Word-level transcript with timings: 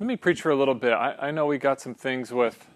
Let 0.00 0.06
me 0.06 0.14
preach 0.14 0.42
for 0.42 0.50
a 0.50 0.56
little 0.56 0.74
bit. 0.76 0.92
I, 0.92 1.16
I 1.18 1.30
know 1.32 1.46
we 1.46 1.58
got 1.58 1.80
some 1.80 1.94
things 1.94 2.32
with 2.32 2.68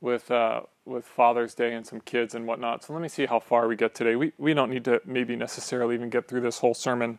with 0.00 0.30
uh, 0.30 0.60
with 0.84 1.04
Father's 1.04 1.54
Day 1.54 1.74
and 1.74 1.84
some 1.84 2.00
kids 2.00 2.36
and 2.36 2.46
whatnot. 2.46 2.84
So 2.84 2.92
let 2.92 3.02
me 3.02 3.08
see 3.08 3.26
how 3.26 3.40
far 3.40 3.66
we 3.66 3.74
get 3.74 3.92
today. 3.92 4.14
We 4.14 4.32
we 4.38 4.54
don't 4.54 4.70
need 4.70 4.84
to 4.84 5.00
maybe 5.04 5.34
necessarily 5.34 5.96
even 5.96 6.08
get 6.08 6.28
through 6.28 6.42
this 6.42 6.60
whole 6.60 6.74
sermon. 6.74 7.18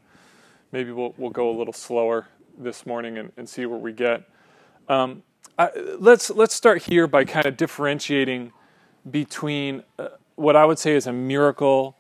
Maybe 0.71 0.91
we'll 0.91 1.13
we'll 1.17 1.29
go 1.29 1.49
a 1.49 1.55
little 1.57 1.73
slower 1.73 2.27
this 2.57 2.85
morning 2.85 3.17
and, 3.17 3.33
and 3.35 3.49
see 3.49 3.65
where 3.65 3.79
we 3.79 3.91
get. 3.91 4.23
Um, 4.87 5.23
I, 5.59 5.71
let's 5.99 6.29
let's 6.29 6.55
start 6.55 6.83
here 6.83 7.05
by 7.05 7.25
kind 7.25 7.45
of 7.47 7.57
differentiating 7.57 8.53
between 9.11 9.83
uh, 9.99 10.07
what 10.35 10.55
I 10.55 10.63
would 10.63 10.79
say 10.79 10.95
is 10.95 11.05
a 11.05 11.11
miracle, 11.11 11.97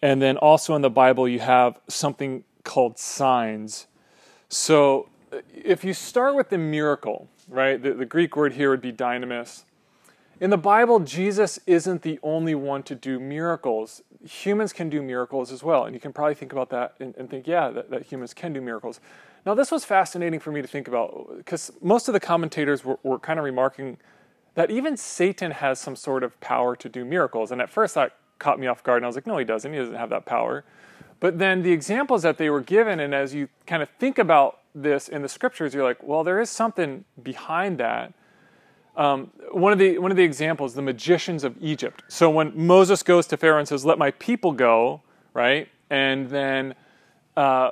and 0.00 0.22
then 0.22 0.36
also 0.36 0.76
in 0.76 0.82
the 0.82 0.90
Bible 0.90 1.26
you 1.26 1.40
have 1.40 1.80
something 1.88 2.44
called 2.62 3.00
signs. 3.00 3.88
So 4.48 5.08
if 5.54 5.84
you 5.84 5.94
start 5.94 6.34
with 6.34 6.48
the 6.48 6.58
miracle, 6.58 7.28
right? 7.48 7.82
The, 7.82 7.94
the 7.94 8.06
Greek 8.06 8.36
word 8.36 8.54
here 8.54 8.70
would 8.70 8.80
be 8.80 8.92
dynamis. 8.92 9.64
In 10.40 10.50
the 10.50 10.58
Bible, 10.58 11.00
Jesus 11.00 11.58
isn't 11.66 12.02
the 12.02 12.20
only 12.22 12.54
one 12.54 12.84
to 12.84 12.94
do 12.94 13.18
miracles. 13.18 14.02
Humans 14.24 14.72
can 14.72 14.88
do 14.88 15.02
miracles 15.02 15.50
as 15.50 15.64
well. 15.64 15.84
And 15.84 15.94
you 15.94 16.00
can 16.00 16.12
probably 16.12 16.34
think 16.34 16.52
about 16.52 16.70
that 16.70 16.94
and, 17.00 17.14
and 17.16 17.28
think, 17.28 17.46
yeah, 17.48 17.70
that, 17.70 17.90
that, 17.90 18.04
humans 18.04 18.34
can 18.34 18.52
do 18.52 18.60
miracles. 18.60 19.00
Now, 19.44 19.54
this 19.54 19.72
was 19.72 19.84
fascinating 19.84 20.38
for 20.38 20.52
me 20.52 20.62
to 20.62 20.68
think 20.68 20.86
about 20.86 21.36
because 21.36 21.72
most 21.82 22.06
of 22.08 22.14
the 22.14 22.20
commentators 22.20 22.84
were, 22.84 22.98
were 23.02 23.18
kind 23.18 23.40
of 23.40 23.44
remarking 23.44 23.98
that 24.54 24.70
even 24.70 24.96
Satan 24.96 25.50
has 25.50 25.80
some 25.80 25.96
sort 25.96 26.22
of 26.22 26.38
power 26.40 26.76
to 26.76 26.88
do 26.88 27.04
miracles. 27.04 27.50
And 27.50 27.60
at 27.60 27.68
first, 27.68 27.96
that 27.96 28.16
caught 28.38 28.60
me 28.60 28.68
off 28.68 28.84
guard. 28.84 28.98
And 28.98 29.06
I 29.06 29.08
was 29.08 29.16
like, 29.16 29.26
no, 29.26 29.38
he 29.38 29.44
doesn't. 29.44 29.72
He 29.72 29.78
doesn't 29.78 29.94
have 29.94 30.10
that 30.10 30.24
power. 30.24 30.64
But 31.20 31.38
then 31.38 31.62
the 31.62 31.72
examples 31.72 32.22
that 32.22 32.38
they 32.38 32.48
were 32.48 32.60
given, 32.60 33.00
and 33.00 33.12
as 33.12 33.34
you 33.34 33.48
kind 33.66 33.82
of 33.82 33.88
think 33.98 34.18
about 34.18 34.60
this 34.82 35.08
in 35.08 35.22
the 35.22 35.28
scriptures, 35.28 35.74
you're 35.74 35.84
like, 35.84 36.02
well, 36.02 36.24
there 36.24 36.40
is 36.40 36.50
something 36.50 37.04
behind 37.22 37.78
that. 37.78 38.12
Um, 38.96 39.30
one 39.52 39.72
of 39.72 39.78
the 39.78 39.98
one 39.98 40.10
of 40.10 40.16
the 40.16 40.24
examples, 40.24 40.74
the 40.74 40.82
magicians 40.82 41.44
of 41.44 41.56
Egypt. 41.60 42.02
So 42.08 42.28
when 42.28 42.52
Moses 42.54 43.04
goes 43.04 43.28
to 43.28 43.36
Pharaoh 43.36 43.60
and 43.60 43.68
says, 43.68 43.84
"Let 43.84 43.96
my 43.96 44.10
people 44.10 44.50
go," 44.50 45.02
right, 45.34 45.68
and 45.88 46.28
then 46.28 46.74
uh, 47.36 47.70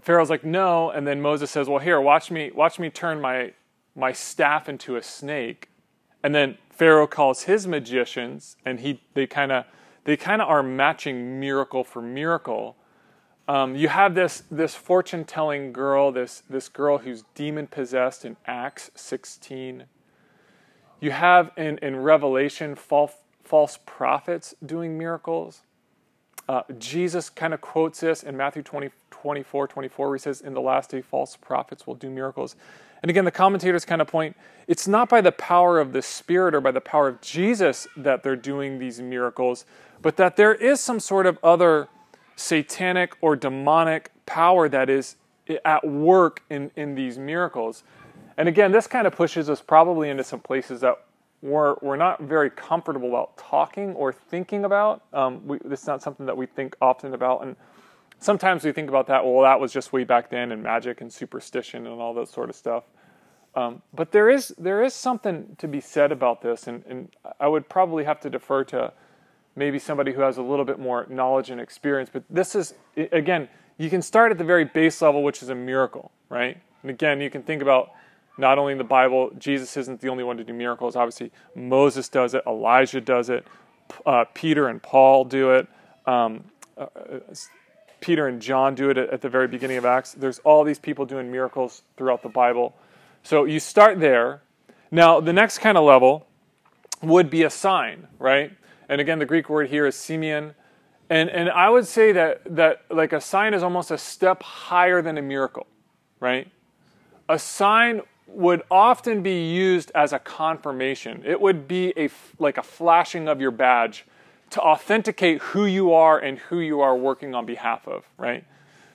Pharaoh's 0.00 0.30
like, 0.30 0.44
"No," 0.44 0.88
and 0.88 1.06
then 1.06 1.20
Moses 1.20 1.50
says, 1.50 1.68
"Well, 1.68 1.78
here, 1.78 2.00
watch 2.00 2.30
me, 2.30 2.50
watch 2.54 2.78
me 2.78 2.88
turn 2.88 3.20
my 3.20 3.52
my 3.94 4.12
staff 4.12 4.66
into 4.66 4.96
a 4.96 5.02
snake," 5.02 5.68
and 6.22 6.34
then 6.34 6.56
Pharaoh 6.70 7.06
calls 7.06 7.42
his 7.42 7.66
magicians, 7.66 8.56
and 8.64 8.80
he 8.80 9.02
they 9.12 9.26
kind 9.26 9.52
of 9.52 9.66
they 10.04 10.16
kind 10.16 10.40
of 10.40 10.48
are 10.48 10.62
matching 10.62 11.38
miracle 11.38 11.84
for 11.84 12.00
miracle. 12.00 12.76
Um, 13.48 13.74
you 13.74 13.88
have 13.88 14.14
this 14.14 14.44
this 14.50 14.74
fortune 14.74 15.24
telling 15.24 15.72
girl, 15.72 16.12
this 16.12 16.42
this 16.48 16.68
girl 16.68 16.98
who's 16.98 17.24
demon 17.34 17.66
possessed 17.66 18.24
in 18.24 18.36
Acts 18.46 18.90
16 18.94 19.84
you 21.02 21.10
have 21.10 21.50
in, 21.56 21.78
in 21.78 21.96
Revelation 21.96 22.76
false, 22.76 23.12
false 23.42 23.76
prophets 23.84 24.54
doing 24.64 24.96
miracles. 24.96 25.62
Uh, 26.48 26.62
Jesus 26.78 27.28
kind 27.28 27.52
of 27.52 27.60
quotes 27.60 27.98
this 28.00 28.22
in 28.22 28.36
Matthew 28.36 28.62
20, 28.62 28.90
24, 29.10 29.66
24, 29.66 30.06
where 30.06 30.16
he 30.16 30.20
says, 30.20 30.40
In 30.40 30.54
the 30.54 30.60
last 30.60 30.90
day, 30.90 31.02
false 31.02 31.36
prophets 31.36 31.88
will 31.88 31.96
do 31.96 32.08
miracles. 32.08 32.54
And 33.02 33.10
again, 33.10 33.24
the 33.24 33.32
commentators 33.32 33.84
kind 33.84 34.00
of 34.00 34.06
point 34.06 34.36
it's 34.68 34.86
not 34.86 35.08
by 35.08 35.20
the 35.20 35.32
power 35.32 35.80
of 35.80 35.92
the 35.92 36.02
Spirit 36.02 36.54
or 36.54 36.60
by 36.60 36.70
the 36.70 36.80
power 36.80 37.08
of 37.08 37.20
Jesus 37.20 37.88
that 37.96 38.22
they're 38.22 38.36
doing 38.36 38.78
these 38.78 39.00
miracles, 39.00 39.64
but 40.00 40.16
that 40.18 40.36
there 40.36 40.54
is 40.54 40.78
some 40.78 41.00
sort 41.00 41.26
of 41.26 41.36
other 41.42 41.88
satanic 42.42 43.16
or 43.20 43.36
demonic 43.36 44.10
power 44.26 44.68
that 44.68 44.90
is 44.90 45.16
at 45.64 45.86
work 45.86 46.42
in, 46.50 46.70
in 46.76 46.94
these 46.94 47.18
miracles. 47.18 47.84
And 48.36 48.48
again, 48.48 48.72
this 48.72 48.86
kind 48.86 49.06
of 49.06 49.14
pushes 49.14 49.48
us 49.48 49.60
probably 49.60 50.10
into 50.10 50.24
some 50.24 50.40
places 50.40 50.80
that 50.80 51.04
we're, 51.40 51.76
we're 51.82 51.96
not 51.96 52.20
very 52.22 52.50
comfortable 52.50 53.08
about 53.08 53.36
talking 53.36 53.94
or 53.94 54.12
thinking 54.12 54.64
about. 54.64 55.02
Um, 55.12 55.46
we, 55.46 55.58
this 55.64 55.82
is 55.82 55.86
not 55.86 56.02
something 56.02 56.26
that 56.26 56.36
we 56.36 56.46
think 56.46 56.76
often 56.80 57.14
about. 57.14 57.44
And 57.44 57.56
sometimes 58.18 58.64
we 58.64 58.72
think 58.72 58.88
about 58.88 59.06
that, 59.08 59.24
well, 59.24 59.42
that 59.42 59.60
was 59.60 59.72
just 59.72 59.92
way 59.92 60.04
back 60.04 60.30
then 60.30 60.52
and 60.52 60.62
magic 60.62 61.00
and 61.00 61.12
superstition 61.12 61.86
and 61.86 62.00
all 62.00 62.14
that 62.14 62.28
sort 62.28 62.48
of 62.48 62.56
stuff. 62.56 62.84
Um, 63.54 63.82
but 63.92 64.12
there 64.12 64.30
is, 64.30 64.54
there 64.58 64.82
is 64.82 64.94
something 64.94 65.56
to 65.58 65.68
be 65.68 65.80
said 65.80 66.10
about 66.10 66.40
this, 66.40 66.66
and, 66.66 66.82
and 66.86 67.08
I 67.38 67.48
would 67.48 67.68
probably 67.68 68.04
have 68.04 68.18
to 68.20 68.30
defer 68.30 68.64
to 68.64 68.92
maybe 69.56 69.78
somebody 69.78 70.12
who 70.12 70.20
has 70.20 70.38
a 70.38 70.42
little 70.42 70.64
bit 70.64 70.78
more 70.78 71.06
knowledge 71.08 71.50
and 71.50 71.60
experience. 71.60 72.10
But 72.12 72.24
this 72.30 72.54
is, 72.54 72.74
again, 72.96 73.48
you 73.78 73.90
can 73.90 74.02
start 74.02 74.32
at 74.32 74.38
the 74.38 74.44
very 74.44 74.64
base 74.64 75.02
level, 75.02 75.22
which 75.22 75.42
is 75.42 75.48
a 75.48 75.54
miracle, 75.54 76.10
right? 76.28 76.58
And 76.82 76.90
again, 76.90 77.20
you 77.20 77.30
can 77.30 77.42
think 77.42 77.62
about 77.62 77.90
not 78.38 78.58
only 78.58 78.72
in 78.72 78.78
the 78.78 78.84
Bible, 78.84 79.30
Jesus 79.38 79.76
isn't 79.76 80.00
the 80.00 80.08
only 80.08 80.24
one 80.24 80.36
to 80.38 80.44
do 80.44 80.52
miracles. 80.52 80.96
Obviously, 80.96 81.32
Moses 81.54 82.08
does 82.08 82.34
it, 82.34 82.42
Elijah 82.46 83.00
does 83.00 83.28
it, 83.28 83.46
uh, 84.06 84.24
Peter 84.34 84.68
and 84.68 84.82
Paul 84.82 85.24
do 85.24 85.50
it, 85.52 85.66
um, 86.06 86.44
uh, 86.78 86.86
Peter 88.00 88.26
and 88.26 88.40
John 88.40 88.74
do 88.74 88.90
it 88.90 88.98
at, 88.98 89.10
at 89.10 89.20
the 89.20 89.28
very 89.28 89.48
beginning 89.48 89.76
of 89.76 89.84
Acts. 89.84 90.12
There's 90.12 90.38
all 90.40 90.64
these 90.64 90.78
people 90.78 91.04
doing 91.04 91.30
miracles 91.30 91.82
throughout 91.96 92.22
the 92.22 92.28
Bible. 92.28 92.74
So 93.22 93.44
you 93.44 93.60
start 93.60 94.00
there. 94.00 94.42
Now, 94.90 95.20
the 95.20 95.32
next 95.32 95.58
kind 95.58 95.78
of 95.78 95.84
level 95.84 96.26
would 97.02 97.30
be 97.30 97.42
a 97.44 97.50
sign, 97.50 98.08
right? 98.18 98.52
And 98.92 99.00
again, 99.00 99.18
the 99.18 99.24
Greek 99.24 99.48
word 99.48 99.70
here 99.70 99.86
is 99.86 99.94
semeion. 99.94 100.52
And, 101.08 101.30
and 101.30 101.48
I 101.48 101.70
would 101.70 101.86
say 101.86 102.12
that, 102.12 102.42
that 102.54 102.82
like 102.90 103.14
a 103.14 103.22
sign 103.22 103.54
is 103.54 103.62
almost 103.62 103.90
a 103.90 103.96
step 103.96 104.42
higher 104.42 105.00
than 105.00 105.16
a 105.16 105.22
miracle, 105.22 105.66
right? 106.20 106.46
A 107.26 107.38
sign 107.38 108.02
would 108.26 108.60
often 108.70 109.22
be 109.22 109.50
used 109.50 109.92
as 109.94 110.12
a 110.12 110.18
confirmation. 110.18 111.22
It 111.24 111.40
would 111.40 111.66
be 111.66 111.94
a 111.96 112.10
like 112.38 112.58
a 112.58 112.62
flashing 112.62 113.28
of 113.28 113.40
your 113.40 113.50
badge 113.50 114.04
to 114.50 114.60
authenticate 114.60 115.40
who 115.40 115.64
you 115.64 115.94
are 115.94 116.18
and 116.18 116.38
who 116.38 116.58
you 116.58 116.82
are 116.82 116.94
working 116.94 117.34
on 117.34 117.46
behalf 117.46 117.88
of, 117.88 118.04
right? 118.18 118.44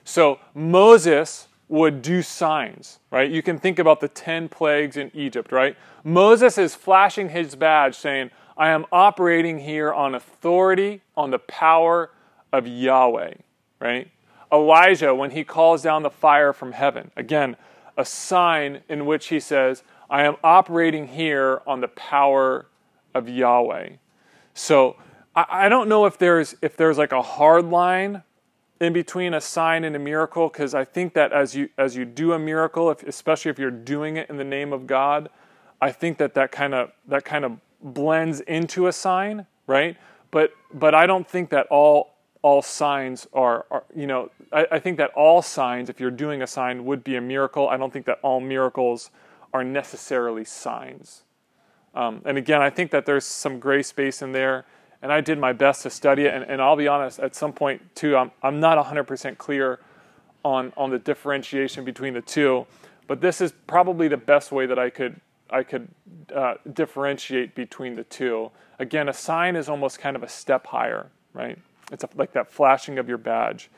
So 0.04 0.38
Moses 0.54 1.48
would 1.68 2.02
do 2.02 2.22
signs, 2.22 3.00
right? 3.10 3.28
You 3.28 3.42
can 3.42 3.58
think 3.58 3.80
about 3.80 3.98
the 3.98 4.06
10 4.06 4.48
plagues 4.48 4.96
in 4.96 5.10
Egypt, 5.12 5.50
right? 5.50 5.76
Moses 6.04 6.56
is 6.56 6.76
flashing 6.76 7.30
his 7.30 7.56
badge 7.56 7.96
saying, 7.96 8.30
I 8.58 8.70
am 8.70 8.86
operating 8.90 9.60
here 9.60 9.92
on 9.92 10.16
authority, 10.16 11.00
on 11.16 11.30
the 11.30 11.38
power 11.38 12.10
of 12.52 12.66
Yahweh, 12.66 13.34
right? 13.80 14.10
Elijah, 14.52 15.14
when 15.14 15.30
he 15.30 15.44
calls 15.44 15.82
down 15.82 16.02
the 16.02 16.10
fire 16.10 16.52
from 16.52 16.72
heaven, 16.72 17.12
again, 17.16 17.56
a 17.96 18.04
sign 18.04 18.82
in 18.88 19.06
which 19.06 19.28
he 19.28 19.38
says, 19.38 19.84
I 20.10 20.24
am 20.24 20.36
operating 20.42 21.06
here 21.06 21.62
on 21.66 21.80
the 21.80 21.88
power 21.88 22.66
of 23.14 23.28
Yahweh. 23.28 23.90
So 24.54 24.96
I, 25.36 25.44
I 25.48 25.68
don't 25.68 25.88
know 25.88 26.06
if 26.06 26.18
there's 26.18 26.56
if 26.62 26.76
there's 26.76 26.98
like 26.98 27.12
a 27.12 27.22
hard 27.22 27.66
line 27.66 28.22
in 28.80 28.92
between 28.92 29.34
a 29.34 29.40
sign 29.40 29.84
and 29.84 29.94
a 29.94 29.98
miracle, 29.98 30.48
because 30.48 30.74
I 30.74 30.84
think 30.84 31.14
that 31.14 31.32
as 31.32 31.54
you 31.54 31.68
as 31.76 31.94
you 31.94 32.04
do 32.04 32.32
a 32.32 32.38
miracle, 32.38 32.90
if, 32.90 33.02
especially 33.02 33.50
if 33.50 33.58
you're 33.58 33.70
doing 33.70 34.16
it 34.16 34.30
in 34.30 34.36
the 34.36 34.44
name 34.44 34.72
of 34.72 34.86
God, 34.86 35.28
I 35.80 35.92
think 35.92 36.18
that 36.18 36.34
that 36.34 36.50
kind 36.50 36.74
of 36.74 36.90
that 37.06 37.24
kind 37.24 37.44
of 37.44 37.58
blends 37.82 38.40
into 38.40 38.86
a 38.86 38.92
sign, 38.92 39.46
right? 39.66 39.96
But 40.30 40.52
but 40.72 40.94
I 40.94 41.06
don't 41.06 41.28
think 41.28 41.50
that 41.50 41.66
all 41.68 42.14
all 42.42 42.62
signs 42.62 43.26
are, 43.32 43.66
are 43.70 43.84
you 43.94 44.06
know, 44.06 44.30
I, 44.52 44.66
I, 44.72 44.78
think 44.78 44.96
that 44.98 45.10
all 45.16 45.42
signs, 45.42 45.90
if 45.90 45.98
you're 45.98 46.10
doing 46.10 46.40
a 46.40 46.46
sign, 46.46 46.84
would 46.84 47.02
be 47.02 47.16
a 47.16 47.20
miracle. 47.20 47.68
I 47.68 47.76
don't 47.76 47.92
think 47.92 48.06
that 48.06 48.20
all 48.22 48.40
miracles 48.40 49.10
are 49.52 49.64
necessarily 49.64 50.44
signs. 50.44 51.22
Um, 51.94 52.22
and 52.24 52.38
again, 52.38 52.62
I 52.62 52.70
think 52.70 52.90
that 52.92 53.06
there's 53.06 53.24
some 53.24 53.58
gray 53.58 53.82
space 53.82 54.22
in 54.22 54.32
there, 54.32 54.66
and 55.02 55.12
I 55.12 55.20
did 55.20 55.38
my 55.38 55.52
best 55.52 55.82
to 55.82 55.90
study 55.90 56.26
it. 56.26 56.34
And, 56.34 56.44
and 56.44 56.62
I'll 56.62 56.76
be 56.76 56.86
honest, 56.86 57.18
at 57.18 57.34
some 57.34 57.52
point 57.52 57.82
too, 57.96 58.16
I'm, 58.16 58.30
I'm 58.42 58.60
not 58.60 58.84
100% 58.84 59.36
clear 59.36 59.80
on, 60.44 60.72
on 60.76 60.90
the 60.90 60.98
differentiation 60.98 61.84
between 61.84 62.14
the 62.14 62.20
two, 62.20 62.66
but 63.08 63.20
this 63.20 63.40
is 63.40 63.52
probably 63.66 64.06
the 64.06 64.16
best 64.16 64.52
way 64.52 64.66
that 64.66 64.78
I 64.78 64.90
could 64.90 65.20
I 65.50 65.62
could 65.62 65.88
uh, 66.34 66.54
differentiate 66.72 67.54
between 67.54 67.96
the 67.96 68.04
two. 68.04 68.50
Again, 68.78 69.08
a 69.08 69.12
sign 69.12 69.56
is 69.56 69.68
almost 69.68 69.98
kind 69.98 70.16
of 70.16 70.22
a 70.22 70.28
step 70.28 70.66
higher, 70.66 71.10
right? 71.32 71.58
It's 71.90 72.04
a, 72.04 72.08
like 72.16 72.32
that 72.32 72.50
flashing 72.50 72.98
of 72.98 73.08
your 73.08 73.18
badge. 73.18 73.70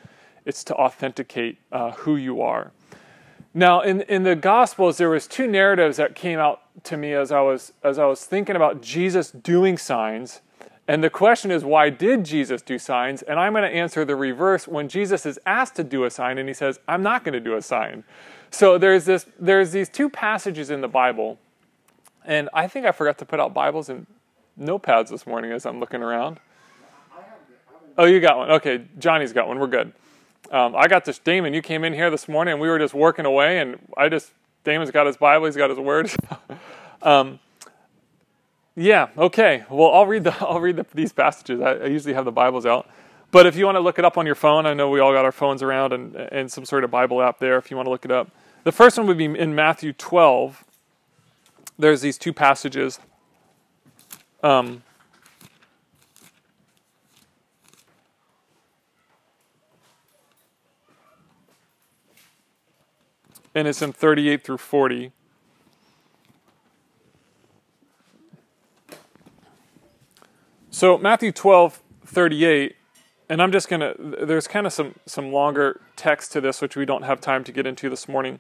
It's 0.45 0.65
to 0.65 0.75
authenticate 0.75 1.59
uh, 1.71 1.93
who 1.93 2.17
you 2.17 2.41
are. 2.41 2.73
Now, 3.53 3.81
in, 3.81 4.03
in 4.03 4.23
the 4.23 4.37
Gospels, 4.37 4.97
there 4.99 5.11
was 5.11 5.27
two 5.27 5.47
narratives 5.47 5.97
that 5.97 6.15
came 6.15 6.39
out 6.39 6.63
to 6.85 6.97
me 6.97 7.13
as 7.15 7.33
I 7.33 7.41
was 7.41 7.73
as 7.83 7.99
I 7.99 8.07
was 8.07 8.25
thinking 8.25 8.57
about 8.57 8.81
Jesus 8.81 9.31
doing 9.31 9.77
signs. 9.77 10.41
And 10.87 11.05
the 11.05 11.11
question 11.11 11.53
is, 11.53 11.65
why 11.65 11.91
did 11.91 12.25
Jesus 12.25 12.63
do 12.63 12.77
signs? 12.77 13.23
And 13.23 13.39
I'm 13.39 13.53
going 13.53 13.63
to 13.63 13.77
answer 13.77 14.05
the 14.05 14.17
reverse 14.17 14.67
when 14.67 14.89
Jesus 14.89 15.25
is 15.25 15.39
asked 15.47 15.77
to 15.77 15.85
do 15.85 16.05
a 16.05 16.11
sign 16.11 16.37
and 16.37 16.49
he 16.49 16.55
says, 16.55 16.81
I'm 16.89 17.03
not 17.03 17.23
going 17.23 17.35
to 17.35 17.41
do 17.41 17.55
a 17.55 17.63
sign. 17.63 18.03
So 18.51 18.79
there's 18.79 19.05
this 19.05 19.27
there's 19.39 19.73
these 19.73 19.89
two 19.89 20.11
passages 20.11 20.71
in 20.71 20.81
the 20.81 20.89
Bible, 20.89 21.39
and 22.25 22.49
I 22.53 22.67
think 22.67 22.87
I 22.87 22.93
forgot 22.93 23.19
to 23.19 23.25
put 23.25 23.41
out 23.41 23.55
Bibles 23.55 23.89
and 23.89 24.07
notepads 24.59 25.09
this 25.09 25.27
morning 25.27 25.53
as 25.53 25.67
I'm 25.67 25.81
looking 25.81 26.03
around. 26.03 26.41
Oh, 27.99 28.05
you 28.05 28.21
got 28.21 28.39
one. 28.39 28.51
Okay, 28.53 28.85
Johnny's 28.99 29.33
got 29.33 29.49
one. 29.49 29.59
We're 29.59 29.67
good. 29.67 29.93
Um, 30.51 30.75
I 30.75 30.89
got 30.89 31.05
this. 31.05 31.19
Damon, 31.19 31.55
you 31.55 31.63
came 31.63 31.85
in 31.85 31.93
here 31.93 32.11
this 32.11 32.29
morning 32.29 32.53
and 32.53 32.61
we 32.61 32.69
were 32.69 32.79
just 32.79 32.95
working 32.95 33.27
away, 33.27 33.59
and 33.59 33.79
I 33.97 34.09
just 34.09 34.33
Damon's 34.65 34.91
got 34.91 35.07
his 35.07 35.17
Bible, 35.17 35.47
he's 35.47 35.57
got 35.57 35.71
his 35.71 35.79
word. 35.79 36.11
um, 37.03 37.39
yeah, 38.77 39.09
okay. 39.17 39.65
Well, 39.71 39.91
I'll 39.91 40.07
read 40.07 40.25
the 40.25 40.35
I'll 40.41 40.61
read 40.61 40.77
the, 40.77 40.87
these 40.95 41.13
passages. 41.13 41.61
I, 41.61 41.73
I, 41.73 41.87
usually 41.87 42.15
have 42.15 42.25
the 42.25 42.33
Bibles 42.33 42.67
out, 42.67 42.89
but 43.31 43.47
if 43.47 43.57
you 43.57 43.65
want 43.65 43.77
to 43.77 43.81
look 43.81 43.99
it 43.99 44.05
up 44.05 44.19
on 44.19 44.27
your 44.27 44.35
phone, 44.35 44.67
I 44.67 44.75
know 44.75 44.91
we 44.91 45.01
all 45.01 45.13
got 45.13 45.25
our 45.25 45.33
phones 45.33 45.63
around 45.63 45.93
and 45.93 46.17
and 46.17 46.51
some 46.51 46.65
sort 46.65 46.85
of 46.85 46.91
Bible 46.91 47.23
app 47.23 47.39
there. 47.39 47.57
If 47.59 47.71
you 47.71 47.77
want 47.77 47.87
to 47.87 47.91
look 47.91 48.05
it 48.05 48.11
up, 48.11 48.31
the 48.65 48.73
first 48.73 48.99
one 48.99 49.07
would 49.07 49.19
be 49.19 49.27
in 49.27 49.55
Matthew 49.55 49.93
12. 49.93 50.65
There's 51.81 52.03
these 52.03 52.19
two 52.19 52.35
passages. 52.35 53.01
Um, 54.43 54.83
and 63.55 63.67
it's 63.67 63.81
in 63.81 63.95
38 63.95 64.45
through 64.45 64.59
40. 64.59 65.13
So 70.71 70.99
Matthew 70.99 71.33
12, 71.33 71.83
38, 72.05 72.77
and 73.31 73.41
I'm 73.41 73.53
just 73.53 73.71
going 73.71 73.81
to, 73.81 74.27
there's 74.27 74.47
kind 74.47 74.67
of 74.67 74.75
some, 74.75 74.97
some 75.07 75.33
longer 75.33 75.81
text 75.97 76.33
to 76.33 76.43
this, 76.43 76.61
which 76.61 76.77
we 76.77 76.85
don't 76.85 77.05
have 77.05 77.23
time 77.23 77.43
to 77.45 77.53
get 77.53 77.67
into 77.67 77.89
this 77.89 78.07
morning. 78.07 78.39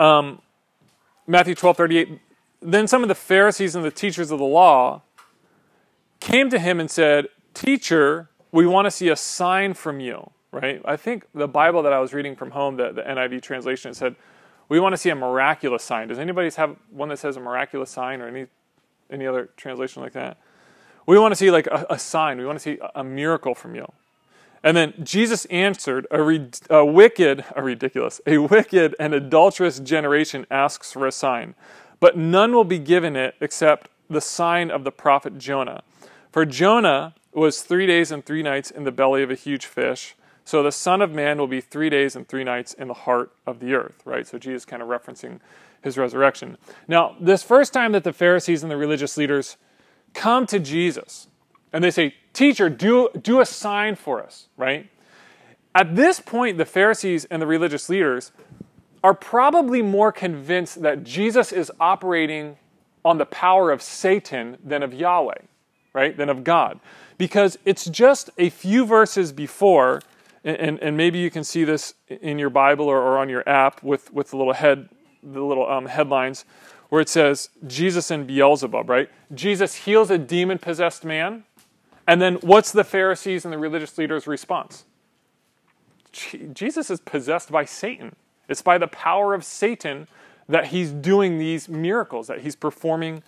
Um, 0.00 0.42
Matthew 1.30 1.54
12, 1.54 1.76
38, 1.76 2.20
then 2.60 2.86
some 2.86 3.02
of 3.02 3.08
the 3.08 3.14
Pharisees 3.14 3.74
and 3.74 3.84
the 3.84 3.90
teachers 3.90 4.30
of 4.30 4.38
the 4.38 4.44
law 4.44 5.02
came 6.18 6.50
to 6.50 6.58
him 6.58 6.80
and 6.80 6.90
said, 6.90 7.28
Teacher, 7.54 8.28
we 8.52 8.66
want 8.66 8.86
to 8.86 8.90
see 8.90 9.08
a 9.08 9.16
sign 9.16 9.74
from 9.74 10.00
you 10.00 10.30
right? 10.52 10.80
I 10.84 10.96
think 10.96 11.26
the 11.34 11.48
Bible 11.48 11.82
that 11.82 11.92
I 11.92 12.00
was 12.00 12.12
reading 12.12 12.36
from 12.36 12.50
home, 12.50 12.76
the, 12.76 12.92
the 12.92 13.02
NIV 13.02 13.42
translation, 13.42 13.94
said, 13.94 14.16
we 14.68 14.78
want 14.78 14.92
to 14.92 14.96
see 14.96 15.10
a 15.10 15.14
miraculous 15.14 15.82
sign. 15.82 16.08
Does 16.08 16.18
anybody 16.18 16.50
have 16.56 16.76
one 16.90 17.08
that 17.08 17.18
says 17.18 17.36
a 17.36 17.40
miraculous 17.40 17.90
sign 17.90 18.20
or 18.20 18.28
any, 18.28 18.46
any 19.10 19.26
other 19.26 19.50
translation 19.56 20.02
like 20.02 20.12
that? 20.12 20.38
We 21.06 21.18
want 21.18 21.32
to 21.32 21.36
see 21.36 21.50
like 21.50 21.66
a, 21.66 21.86
a 21.90 21.98
sign. 21.98 22.38
We 22.38 22.46
want 22.46 22.58
to 22.58 22.62
see 22.62 22.78
a, 22.80 23.00
a, 23.00 23.04
miracle 23.04 23.54
from 23.54 23.74
you. 23.74 23.90
And 24.62 24.76
then 24.76 24.94
Jesus 25.02 25.46
answered, 25.46 26.06
a, 26.10 26.22
re, 26.22 26.48
a 26.68 26.84
wicked, 26.84 27.44
a 27.56 27.62
ridiculous, 27.62 28.20
a 28.26 28.38
wicked 28.38 28.94
and 29.00 29.14
adulterous 29.14 29.80
generation 29.80 30.46
asks 30.50 30.92
for 30.92 31.06
a 31.06 31.12
sign, 31.12 31.54
but 31.98 32.16
none 32.16 32.52
will 32.52 32.64
be 32.64 32.78
given 32.78 33.16
it 33.16 33.34
except 33.40 33.88
the 34.08 34.20
sign 34.20 34.70
of 34.70 34.84
the 34.84 34.92
prophet 34.92 35.38
Jonah. 35.38 35.82
For 36.30 36.44
Jonah 36.44 37.14
was 37.32 37.62
three 37.62 37.86
days 37.86 38.10
and 38.10 38.24
three 38.24 38.42
nights 38.42 38.70
in 38.70 38.84
the 38.84 38.92
belly 38.92 39.22
of 39.22 39.30
a 39.30 39.34
huge 39.34 39.66
fish 39.66 40.14
so 40.50 40.64
the 40.64 40.72
Son 40.72 41.00
of 41.00 41.12
Man 41.12 41.38
will 41.38 41.46
be 41.46 41.60
three 41.60 41.90
days 41.90 42.16
and 42.16 42.26
three 42.26 42.42
nights 42.42 42.72
in 42.74 42.88
the 42.88 42.94
heart 42.94 43.32
of 43.46 43.60
the 43.60 43.74
earth, 43.74 44.02
right? 44.04 44.26
So 44.26 44.36
Jesus 44.36 44.64
kind 44.64 44.82
of 44.82 44.88
referencing 44.88 45.38
his 45.80 45.96
resurrection. 45.96 46.58
Now, 46.88 47.14
this 47.20 47.44
first 47.44 47.72
time 47.72 47.92
that 47.92 48.02
the 48.02 48.12
Pharisees 48.12 48.64
and 48.64 48.70
the 48.70 48.76
religious 48.76 49.16
leaders 49.16 49.56
come 50.12 50.46
to 50.46 50.58
Jesus 50.58 51.28
and 51.72 51.84
they 51.84 51.90
say, 51.92 52.16
Teacher, 52.32 52.68
do, 52.68 53.08
do 53.20 53.40
a 53.40 53.46
sign 53.46 53.96
for 53.96 54.22
us, 54.22 54.48
right? 54.56 54.88
At 55.74 55.96
this 55.96 56.20
point, 56.20 56.58
the 56.58 56.64
Pharisees 56.64 57.24
and 57.26 57.40
the 57.40 57.46
religious 57.46 57.88
leaders 57.88 58.32
are 59.02 59.14
probably 59.14 59.82
more 59.82 60.12
convinced 60.12 60.82
that 60.82 61.04
Jesus 61.04 61.52
is 61.52 61.70
operating 61.80 62.56
on 63.04 63.18
the 63.18 63.26
power 63.26 63.70
of 63.70 63.80
Satan 63.80 64.58
than 64.62 64.82
of 64.82 64.92
Yahweh, 64.92 65.38
right? 65.92 66.16
Than 66.16 66.28
of 66.28 66.44
God. 66.44 66.80
Because 67.18 67.58
it's 67.64 67.86
just 67.86 68.30
a 68.38 68.50
few 68.50 68.84
verses 68.84 69.32
before 69.32 70.02
and, 70.44 70.78
and 70.80 70.96
maybe 70.96 71.18
you 71.18 71.30
can 71.30 71.44
see 71.44 71.64
this 71.64 71.94
in 72.08 72.38
your 72.38 72.50
Bible 72.50 72.86
or, 72.86 72.98
or 72.98 73.18
on 73.18 73.28
your 73.28 73.46
app 73.48 73.82
with, 73.82 74.12
with 74.12 74.30
the 74.30 74.36
little 74.36 74.54
head, 74.54 74.88
the 75.22 75.42
little 75.42 75.70
um, 75.70 75.86
headlines 75.86 76.44
where 76.88 77.00
it 77.00 77.08
says 77.08 77.50
Jesus 77.66 78.10
and 78.10 78.26
Beelzebub, 78.26 78.88
right? 78.88 79.08
Jesus 79.34 79.74
heals 79.74 80.10
a 80.10 80.18
demon 80.18 80.58
possessed 80.58 81.04
man. 81.04 81.44
And 82.10 82.20
then 82.20 82.38
what's 82.40 82.72
the 82.72 82.82
Pharisees 82.82 83.44
and 83.44 83.54
the 83.54 83.58
religious 83.58 83.96
leaders' 83.96 84.26
response? 84.26 84.84
Jesus 86.10 86.90
is 86.90 86.98
possessed 86.98 87.52
by 87.52 87.64
Satan. 87.64 88.16
It's 88.48 88.62
by 88.62 88.78
the 88.78 88.88
power 88.88 89.32
of 89.32 89.44
Satan 89.44 90.08
that 90.48 90.66
he's 90.66 90.90
doing 90.90 91.38
these 91.38 91.68
miracles, 91.68 92.26
that 92.26 92.40
he's 92.40 92.56
performing 92.56 93.22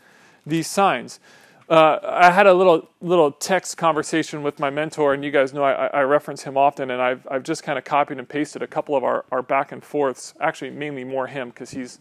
these 0.44 0.66
signs. 0.66 1.20
Uh, 1.68 2.00
I 2.02 2.32
had 2.32 2.48
a 2.48 2.54
little 2.54 2.90
little 3.00 3.30
text 3.30 3.76
conversation 3.76 4.42
with 4.42 4.58
my 4.58 4.68
mentor, 4.68 5.14
and 5.14 5.24
you 5.24 5.30
guys 5.30 5.54
know 5.54 5.62
I, 5.62 5.86
I 5.86 6.02
reference 6.02 6.42
him 6.42 6.56
often, 6.56 6.90
and 6.90 7.00
I've 7.00 7.24
I've 7.30 7.44
just 7.44 7.62
kind 7.62 7.78
of 7.78 7.84
copied 7.84 8.18
and 8.18 8.28
pasted 8.28 8.62
a 8.62 8.66
couple 8.66 8.96
of 8.96 9.04
our, 9.04 9.24
our 9.30 9.42
back 9.42 9.70
and 9.70 9.84
forths. 9.84 10.34
Actually, 10.40 10.70
mainly 10.70 11.04
more 11.04 11.28
him 11.28 11.50
because 11.50 11.70
he's 11.70 12.00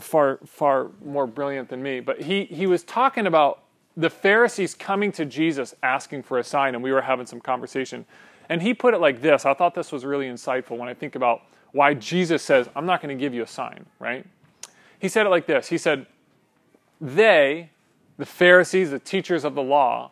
far 0.00 0.40
far 0.44 0.90
more 1.04 1.28
brilliant 1.28 1.68
than 1.68 1.80
me. 1.80 2.00
But 2.00 2.22
he 2.22 2.46
he 2.46 2.66
was 2.66 2.82
talking 2.82 3.28
about 3.28 3.62
the 3.96 4.10
Pharisees 4.10 4.74
coming 4.74 5.12
to 5.12 5.24
Jesus 5.24 5.74
asking 5.82 6.22
for 6.22 6.38
a 6.38 6.44
sign, 6.44 6.74
and 6.74 6.82
we 6.82 6.92
were 6.92 7.02
having 7.02 7.26
some 7.26 7.40
conversation. 7.40 8.04
And 8.48 8.62
he 8.62 8.74
put 8.74 8.94
it 8.94 8.98
like 8.98 9.22
this. 9.22 9.44
I 9.44 9.54
thought 9.54 9.74
this 9.74 9.90
was 9.90 10.04
really 10.04 10.26
insightful 10.26 10.76
when 10.78 10.88
I 10.88 10.94
think 10.94 11.14
about 11.14 11.42
why 11.72 11.94
Jesus 11.94 12.42
says, 12.42 12.68
"I'm 12.76 12.86
not 12.86 13.02
going 13.02 13.16
to 13.16 13.20
give 13.20 13.34
you 13.34 13.42
a 13.42 13.46
sign." 13.46 13.86
Right? 13.98 14.24
He 14.98 15.08
said 15.08 15.26
it 15.26 15.30
like 15.30 15.46
this. 15.46 15.68
He 15.68 15.78
said, 15.78 16.06
"They." 17.00 17.70
the 18.16 18.26
Pharisees, 18.26 18.90
the 18.90 18.98
teachers 18.98 19.44
of 19.44 19.54
the 19.54 19.62
law, 19.62 20.10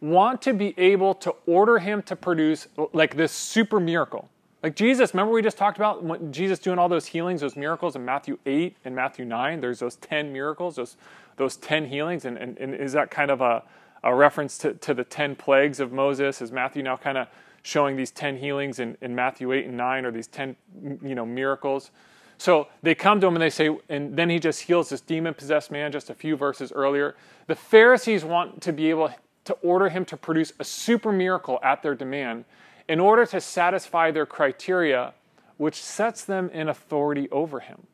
want 0.00 0.40
to 0.42 0.54
be 0.54 0.74
able 0.78 1.14
to 1.14 1.34
order 1.46 1.78
him 1.78 2.02
to 2.02 2.16
produce 2.16 2.68
like 2.92 3.16
this 3.16 3.32
super 3.32 3.80
miracle. 3.80 4.28
Like 4.62 4.74
Jesus, 4.74 5.14
remember 5.14 5.32
we 5.32 5.42
just 5.42 5.56
talked 5.56 5.76
about 5.76 6.32
Jesus 6.32 6.58
doing 6.58 6.78
all 6.78 6.88
those 6.88 7.06
healings, 7.06 7.42
those 7.42 7.54
miracles 7.54 7.94
in 7.94 8.04
Matthew 8.04 8.38
8 8.44 8.76
and 8.84 8.94
Matthew 8.94 9.24
9? 9.24 9.60
There's 9.60 9.78
those 9.78 9.96
10 9.96 10.32
miracles, 10.32 10.76
those, 10.76 10.96
those 11.36 11.56
10 11.56 11.86
healings. 11.86 12.24
And, 12.24 12.36
and, 12.36 12.58
and 12.58 12.74
is 12.74 12.92
that 12.92 13.10
kind 13.10 13.30
of 13.30 13.40
a, 13.40 13.62
a 14.02 14.12
reference 14.12 14.58
to, 14.58 14.74
to 14.74 14.94
the 14.94 15.04
10 15.04 15.36
plagues 15.36 15.78
of 15.78 15.92
Moses? 15.92 16.42
Is 16.42 16.50
Matthew 16.50 16.82
now 16.82 16.96
kind 16.96 17.18
of 17.18 17.28
showing 17.62 17.94
these 17.96 18.10
10 18.10 18.36
healings 18.36 18.80
in, 18.80 18.96
in 19.00 19.14
Matthew 19.14 19.52
8 19.52 19.66
and 19.66 19.76
9 19.76 20.04
or 20.04 20.10
these 20.10 20.26
10 20.26 20.56
you 21.04 21.14
know, 21.14 21.24
miracles? 21.24 21.92
So 22.36 22.66
they 22.82 22.96
come 22.96 23.20
to 23.20 23.28
him 23.28 23.34
and 23.34 23.42
they 23.42 23.50
say, 23.50 23.76
and 23.88 24.16
then 24.16 24.28
he 24.28 24.40
just 24.40 24.62
heals 24.62 24.88
this 24.88 25.00
demon 25.00 25.34
possessed 25.34 25.70
man 25.70 25.92
just 25.92 26.10
a 26.10 26.14
few 26.14 26.36
verses 26.36 26.72
earlier. 26.72 27.14
The 27.46 27.54
Pharisees 27.54 28.24
want 28.24 28.60
to 28.62 28.72
be 28.72 28.90
able 28.90 29.10
to 29.44 29.52
order 29.54 29.88
him 29.88 30.04
to 30.06 30.16
produce 30.16 30.52
a 30.58 30.64
super 30.64 31.12
miracle 31.12 31.60
at 31.62 31.82
their 31.82 31.94
demand 31.94 32.44
in 32.88 33.00
order 33.00 33.26
to 33.26 33.40
satisfy 33.40 34.10
their 34.10 34.26
criteria, 34.26 35.12
which 35.56 35.82
sets 35.82 36.24
them 36.24 36.48
in 36.50 36.68
authority 36.68 37.28
over 37.30 37.60
him. 37.60 37.86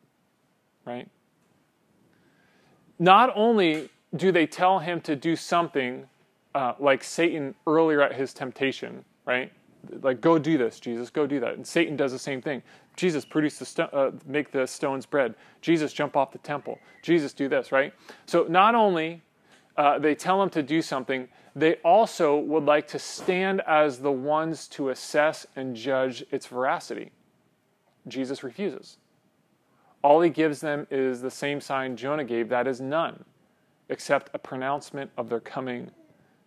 Right? 0.84 1.08
Not 2.98 3.32
only 3.34 3.90
do 4.14 4.30
they 4.30 4.46
tell 4.46 4.78
him 4.78 5.00
to 5.02 5.16
do 5.16 5.34
something 5.34 6.06
uh, 6.54 6.74
like 6.78 7.02
Satan 7.02 7.54
earlier 7.66 8.00
at 8.00 8.14
his 8.14 8.32
temptation, 8.32 9.04
right? 9.24 9.52
Like, 10.02 10.20
go 10.20 10.38
do 10.38 10.56
this, 10.56 10.78
Jesus, 10.80 11.10
go 11.10 11.26
do 11.26 11.40
that. 11.40 11.54
And 11.54 11.66
Satan 11.66 11.96
does 11.96 12.12
the 12.12 12.18
same 12.18 12.40
thing. 12.40 12.62
Jesus, 12.96 13.24
produce 13.24 13.58
the 13.58 13.64
sto- 13.64 13.90
uh, 13.92 14.12
make 14.24 14.52
the 14.52 14.66
stones 14.66 15.04
bread. 15.04 15.34
Jesus, 15.60 15.92
jump 15.92 16.16
off 16.16 16.30
the 16.30 16.38
temple. 16.38 16.78
Jesus, 17.02 17.32
do 17.32 17.48
this, 17.48 17.72
right? 17.72 17.92
So 18.26 18.46
not 18.48 18.74
only 18.74 19.22
uh, 19.76 19.98
they 19.98 20.14
tell 20.14 20.42
him 20.42 20.50
to 20.50 20.62
do 20.62 20.80
something, 20.80 21.28
they 21.56 21.76
also 21.76 22.36
would 22.36 22.64
like 22.64 22.88
to 22.88 22.98
stand 22.98 23.60
as 23.62 23.98
the 23.98 24.12
ones 24.12 24.66
to 24.68 24.90
assess 24.90 25.46
and 25.56 25.76
judge 25.76 26.24
its 26.30 26.46
veracity. 26.46 27.10
Jesus 28.06 28.42
refuses. 28.42 28.98
All 30.02 30.20
he 30.20 30.30
gives 30.30 30.60
them 30.60 30.86
is 30.90 31.22
the 31.22 31.30
same 31.30 31.60
sign 31.60 31.96
Jonah 31.96 32.24
gave 32.24 32.48
that 32.50 32.66
is 32.66 32.80
none, 32.80 33.24
except 33.88 34.30
a 34.34 34.38
pronouncement 34.38 35.10
of 35.16 35.28
their 35.28 35.40
coming 35.40 35.90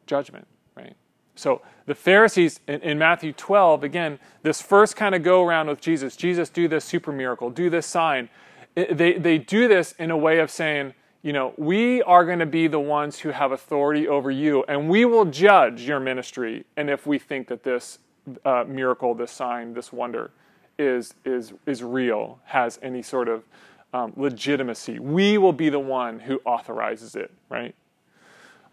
judgment, 0.05 0.47
right? 0.75 0.95
So 1.35 1.61
the 1.85 1.95
Pharisees 1.95 2.59
in, 2.67 2.81
in, 2.81 2.97
Matthew 2.97 3.33
12, 3.33 3.83
again, 3.83 4.19
this 4.43 4.61
first 4.61 4.95
kind 4.95 5.15
of 5.15 5.23
go 5.23 5.43
around 5.43 5.67
with 5.67 5.81
Jesus, 5.81 6.15
Jesus, 6.15 6.49
do 6.49 6.67
this 6.67 6.85
super 6.85 7.11
miracle, 7.11 7.49
do 7.49 7.69
this 7.69 7.85
sign. 7.85 8.29
They, 8.75 9.13
they 9.13 9.37
do 9.37 9.67
this 9.67 9.93
in 9.93 10.11
a 10.11 10.17
way 10.17 10.39
of 10.39 10.51
saying, 10.51 10.93
you 11.27 11.33
know, 11.33 11.53
we 11.57 12.01
are 12.03 12.23
going 12.23 12.39
to 12.39 12.45
be 12.45 12.67
the 12.67 12.79
ones 12.79 13.19
who 13.19 13.31
have 13.31 13.51
authority 13.51 14.07
over 14.07 14.31
you, 14.31 14.63
and 14.69 14.87
we 14.87 15.03
will 15.03 15.25
judge 15.25 15.81
your 15.81 15.99
ministry. 15.99 16.63
And 16.77 16.89
if 16.89 17.05
we 17.05 17.19
think 17.19 17.49
that 17.49 17.63
this 17.63 17.99
uh, 18.45 18.63
miracle, 18.65 19.13
this 19.13 19.29
sign, 19.29 19.73
this 19.73 19.91
wonder 19.91 20.31
is, 20.79 21.15
is, 21.25 21.51
is 21.65 21.83
real, 21.83 22.39
has 22.45 22.79
any 22.81 23.01
sort 23.01 23.27
of 23.27 23.43
um, 23.93 24.13
legitimacy, 24.15 24.99
we 24.99 25.37
will 25.37 25.51
be 25.51 25.67
the 25.67 25.81
one 25.81 26.21
who 26.21 26.39
authorizes 26.45 27.13
it, 27.13 27.29
right? 27.49 27.75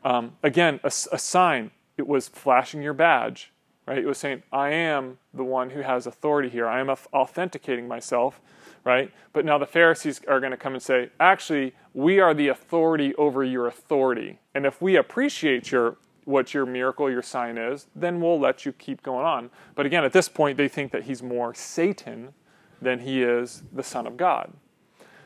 Um, 0.04 0.36
again, 0.44 0.78
a, 0.84 0.92
a 1.10 1.18
sign 1.18 1.72
it 1.96 2.06
was 2.06 2.28
flashing 2.28 2.82
your 2.82 2.94
badge, 2.94 3.50
right? 3.84 3.98
It 3.98 4.06
was 4.06 4.18
saying, 4.18 4.44
I 4.52 4.68
am 4.68 5.18
the 5.32 5.42
one 5.42 5.70
who 5.70 5.80
has 5.80 6.06
authority 6.06 6.50
here. 6.50 6.68
I 6.68 6.78
am 6.78 6.88
authenticating 6.88 7.88
myself, 7.88 8.40
right? 8.84 9.10
But 9.32 9.44
now 9.44 9.58
the 9.58 9.66
Pharisees 9.66 10.20
are 10.28 10.40
going 10.40 10.52
to 10.52 10.56
come 10.56 10.74
and 10.74 10.82
say, 10.82 11.10
actually, 11.18 11.74
we 11.94 12.20
are 12.20 12.34
the 12.34 12.48
authority 12.48 13.14
over 13.16 13.42
your 13.42 13.66
authority. 13.66 14.38
And 14.54 14.66
if 14.66 14.80
we 14.80 14.96
appreciate 14.96 15.70
your 15.70 15.96
what 16.24 16.54
your 16.54 16.64
miracle, 16.64 17.10
your 17.10 17.22
sign 17.22 17.58
is, 17.58 17.86
then 17.94 18.18
we'll 18.20 18.40
let 18.40 18.64
you 18.64 18.72
keep 18.72 19.02
going 19.02 19.26
on. 19.26 19.50
But 19.74 19.84
again, 19.84 20.04
at 20.04 20.12
this 20.12 20.28
point, 20.28 20.56
they 20.56 20.68
think 20.68 20.90
that 20.92 21.04
he's 21.04 21.22
more 21.22 21.52
Satan 21.54 22.32
than 22.80 23.00
he 23.00 23.22
is 23.22 23.62
the 23.72 23.82
Son 23.82 24.06
of 24.06 24.16
God. 24.16 24.52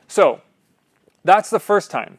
So, 0.09 0.41
that's 1.25 1.51
the 1.51 1.61
first 1.61 1.91
time. 1.91 2.19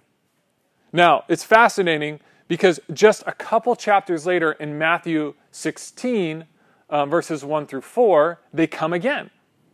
Now, 0.93 1.23
it's 1.27 1.43
fascinating 1.43 2.19
because 2.47 2.79
just 2.93 3.23
a 3.27 3.31
couple 3.31 3.75
chapters 3.75 4.25
later 4.25 4.53
in 4.53 4.77
Matthew 4.77 5.35
16, 5.51 6.45
um, 6.89 7.09
verses 7.09 7.43
1 7.43 7.67
through 7.67 7.81
4, 7.81 8.39
they 8.53 8.67
come 8.67 8.93
again, 8.93 9.29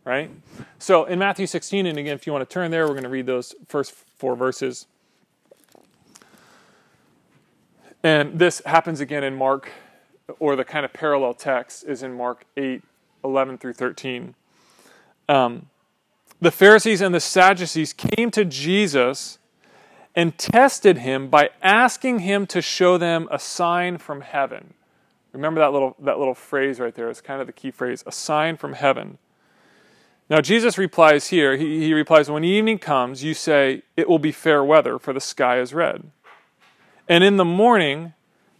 right? 0.06 0.30
So 0.78 1.04
in 1.04 1.18
Matthew 1.18 1.46
16, 1.46 1.84
and 1.84 1.98
again, 1.98 2.14
if 2.14 2.26
you 2.26 2.32
want 2.32 2.48
to 2.48 2.52
turn 2.52 2.70
there, 2.70 2.86
we're 2.86 2.94
going 2.94 3.02
to 3.02 3.10
read 3.10 3.26
those 3.26 3.54
first 3.66 3.92
four 3.92 4.36
verses. 4.36 4.86
And 8.02 8.38
this 8.38 8.62
happens 8.64 9.00
again 9.00 9.24
in 9.24 9.34
Mark, 9.34 9.68
or 10.38 10.54
the 10.54 10.64
kind 10.64 10.84
of 10.84 10.92
parallel 10.92 11.34
text 11.34 11.84
is 11.84 12.04
in 12.04 12.14
Mark 12.14 12.44
8, 12.56 12.82
11 13.24 13.58
through 13.58 13.72
13. 13.72 14.34
Um, 15.28 15.66
the 16.40 16.52
Pharisees 16.52 17.00
and 17.00 17.12
the 17.12 17.20
Sadducees 17.20 17.92
came 17.92 18.30
to 18.30 18.44
Jesus 18.44 19.38
and 20.14 20.38
tested 20.38 20.98
him 20.98 21.28
by 21.28 21.50
asking 21.62 22.20
him 22.20 22.46
to 22.46 22.62
show 22.62 22.96
them 22.96 23.28
a 23.32 23.40
sign 23.40 23.98
from 23.98 24.20
heaven. 24.20 24.74
Remember 25.32 25.60
that 25.60 25.72
little, 25.72 25.96
that 25.98 26.18
little 26.18 26.34
phrase 26.34 26.78
right 26.78 26.94
there? 26.94 27.10
It's 27.10 27.20
kind 27.20 27.40
of 27.40 27.48
the 27.48 27.52
key 27.52 27.72
phrase 27.72 28.04
a 28.06 28.12
sign 28.12 28.56
from 28.56 28.74
heaven. 28.74 29.18
Now, 30.28 30.40
Jesus 30.40 30.76
replies 30.76 31.28
here, 31.28 31.56
he, 31.56 31.84
he 31.84 31.94
replies, 31.94 32.30
When 32.30 32.44
evening 32.44 32.78
comes, 32.78 33.22
you 33.22 33.34
say, 33.34 33.82
It 33.96 34.08
will 34.08 34.18
be 34.18 34.32
fair 34.32 34.64
weather, 34.64 34.98
for 34.98 35.12
the 35.12 35.20
sky 35.20 35.60
is 35.60 35.72
red. 35.72 36.10
And 37.08 37.22
in 37.22 37.36
the 37.36 37.44
morning, 37.44 38.14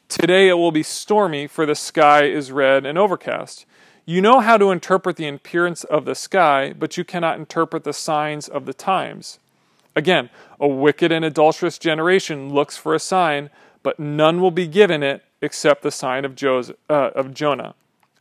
Today 0.08 0.48
it 0.48 0.54
will 0.54 0.70
be 0.70 0.84
stormy, 0.84 1.48
for 1.48 1.66
the 1.66 1.74
sky 1.74 2.24
is 2.24 2.52
red 2.52 2.86
and 2.86 2.96
overcast. 2.96 3.66
You 4.04 4.20
know 4.20 4.38
how 4.38 4.56
to 4.56 4.70
interpret 4.70 5.16
the 5.16 5.26
appearance 5.26 5.82
of 5.82 6.04
the 6.04 6.14
sky, 6.14 6.72
but 6.72 6.96
you 6.96 7.04
cannot 7.04 7.38
interpret 7.38 7.82
the 7.82 7.92
signs 7.92 8.46
of 8.46 8.66
the 8.66 8.74
times. 8.74 9.40
Again, 9.96 10.30
a 10.60 10.68
wicked 10.68 11.10
and 11.10 11.24
adulterous 11.24 11.76
generation 11.76 12.54
looks 12.54 12.76
for 12.76 12.94
a 12.94 13.00
sign, 13.00 13.50
but 13.82 13.98
none 13.98 14.40
will 14.40 14.52
be 14.52 14.68
given 14.68 15.02
it 15.02 15.24
except 15.42 15.82
the 15.82 15.90
sign 15.90 16.24
of, 16.24 16.36
Joseph, 16.36 16.76
uh, 16.88 17.10
of 17.16 17.34
Jonah. 17.34 17.74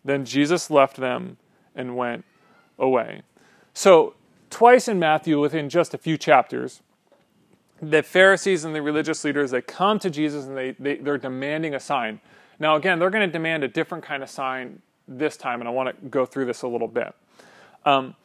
Then 0.04 0.26
Jesus 0.26 0.72
left 0.72 0.98
them 0.98 1.38
and 1.76 1.96
went 1.96 2.26
away. 2.80 3.22
So, 3.76 4.16
twice 4.50 4.88
in 4.88 5.00
Matthew, 5.00 5.40
within 5.40 5.70
just 5.70 5.94
a 5.94 5.98
few 5.98 6.18
chapters, 6.18 6.82
the 7.82 8.02
Pharisees 8.02 8.64
and 8.64 8.74
the 8.74 8.82
religious 8.82 9.26
leaders, 9.26 9.52
they 9.52 9.62
come 9.62 10.00
to 10.00 10.10
Jesus 10.10 10.46
and 10.46 10.56
they, 10.58 10.72
they, 10.80 10.96
they're 10.96 11.18
demanding 11.18 11.76
a 11.76 11.80
sign. 11.80 12.22
Now, 12.58 12.78
again, 12.78 13.00
they're 13.00 13.10
going 13.10 13.28
to 13.28 13.32
demand 13.32 13.66
a 13.66 13.68
different 13.68 14.06
kind 14.06 14.24
of 14.24 14.30
sign 14.30 14.82
this 15.10 15.36
time, 15.36 15.60
and 15.60 15.68
I 15.68 15.72
want 15.72 15.90
to 15.90 16.08
go 16.08 16.26
through 16.26 16.46
this 16.46 16.62
a 16.62 16.70
little 16.70 16.88
bit. 16.88 17.14
Um, 17.86 18.16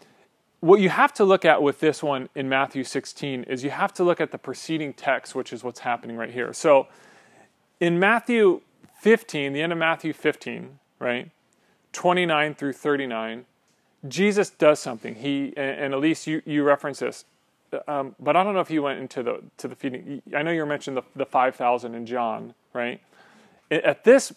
what 0.61 0.81
you 0.81 0.89
have 0.89 1.13
to 1.15 1.25
look 1.25 1.45
at 1.45 1.61
with 1.61 1.81
this 1.81 2.01
one 2.01 2.29
in 2.37 2.49
Matthew 2.49 2.85
16 2.85 3.43
is 3.45 3.65
you 3.65 3.71
have 3.71 3.93
to 3.95 4.05
look 4.05 4.21
at 4.21 4.31
the 4.31 4.39
preceding 4.39 4.93
text, 4.93 5.35
which 5.35 5.53
is 5.53 5.65
what's 5.65 5.81
happening 5.81 6.17
right 6.17 6.31
here. 6.31 6.53
So 6.53 6.87
in 7.81 7.99
Matthew 7.99 8.61
15, 9.01 9.53
the 9.53 9.63
end 9.63 9.73
of 9.73 9.79
Matthew 9.79 10.13
15, 10.13 10.79
right, 11.01 11.31
29 11.93 12.55
through 12.55 12.75
39, 12.75 13.47
Jesus 14.09 14.51
does 14.51 14.81
something. 14.81 15.15
He 15.15 15.53
and, 15.57 15.93
Elise 15.95 16.27
you, 16.27 16.43
you 16.47 16.63
reference 16.63 17.01
this 17.01 17.25
um, 17.87 18.15
but 18.19 18.37
I 18.37 18.43
don't 18.43 18.55
know 18.55 18.61
if 18.61 18.71
you 18.71 18.83
went 18.83 19.01
into 19.01 19.23
the 19.23 19.43
to 19.59 19.69
the 19.69 19.75
feeding. 19.75 20.23
I 20.35 20.43
know 20.43 20.51
you 20.51 20.65
mentioned 20.67 20.97
the 20.97 21.03
the 21.15 21.27
five 21.27 21.55
thousand 21.55 21.95
in 21.95 22.07
John, 22.07 22.55
right? 22.73 23.01
At 23.71 24.05
this 24.05 24.33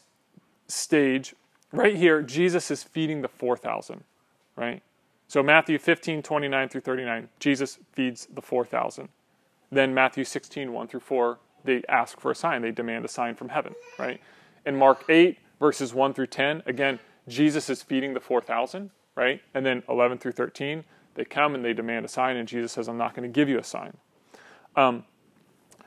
stage, 0.68 1.34
right 1.72 1.96
here, 1.96 2.22
Jesus 2.22 2.70
is 2.70 2.84
feeding 2.84 3.22
the 3.22 3.28
four 3.28 3.58
thousand, 3.58 4.04
right? 4.56 4.82
So 5.28 5.42
Matthew 5.42 5.80
15, 5.80 6.22
29 6.22 6.70
through 6.70 6.82
39, 6.82 7.30
Jesus 7.40 7.80
feeds 7.94 8.28
the 8.32 8.42
4,000. 8.42 9.10
Then 9.72 9.92
Matthew 9.92 10.26
16, 10.26 10.72
1 10.72 10.88
through 10.88 11.00
4, 11.00 11.40
they 11.64 11.82
ask 11.90 12.20
for 12.20 12.30
a 12.30 12.36
sign. 12.36 12.62
They 12.62 12.70
demand 12.70 13.04
a 13.04 13.08
sign 13.08 13.34
from 13.34 13.50
heaven, 13.50 13.74
right? 13.98 14.22
In 14.64 14.76
Mark 14.76 15.06
8, 15.10 15.40
verses 15.60 15.92
1 15.92 16.14
through 16.14 16.28
10, 16.28 16.62
again, 16.68 17.00
Jesus 17.28 17.68
is 17.68 17.82
feeding 17.82 18.14
the 18.14 18.20
4,000, 18.20 18.92
right? 19.16 19.42
And 19.54 19.66
then 19.66 19.84
11 19.88 20.18
through 20.18 20.34
13, 20.34 20.84
they 21.16 21.26
come 21.26 21.56
and 21.56 21.64
they 21.64 21.74
demand 21.74 22.06
a 22.06 22.08
sign, 22.08 22.38
and 22.38 22.48
Jesus 22.48 22.72
says, 22.72 22.88
I'm 22.88 22.98
not 22.98 23.16
going 23.16 23.30
to 23.30 23.34
give 23.34 23.50
you 23.50 23.60
a 23.60 23.64
sign. 23.64 23.96
Um, 24.76 25.06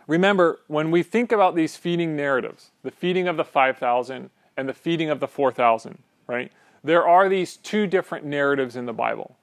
remember, 0.06 0.60
when 0.68 0.90
we 0.90 1.02
think 1.02 1.32
about 1.32 1.54
these 1.54 1.76
feeding 1.76 2.14
narratives, 2.14 2.70
the 2.82 2.90
feeding 2.90 3.26
of 3.28 3.36
the 3.36 3.44
5,000 3.44 4.30
and 4.56 4.68
the 4.68 4.74
feeding 4.74 5.10
of 5.10 5.20
the 5.20 5.28
4,000, 5.28 5.98
right? 6.26 6.52
There 6.84 7.06
are 7.06 7.28
these 7.28 7.56
two 7.56 7.86
different 7.86 8.24
narratives 8.24 8.76
in 8.76 8.86
the 8.86 8.92
Bible. 8.92 9.36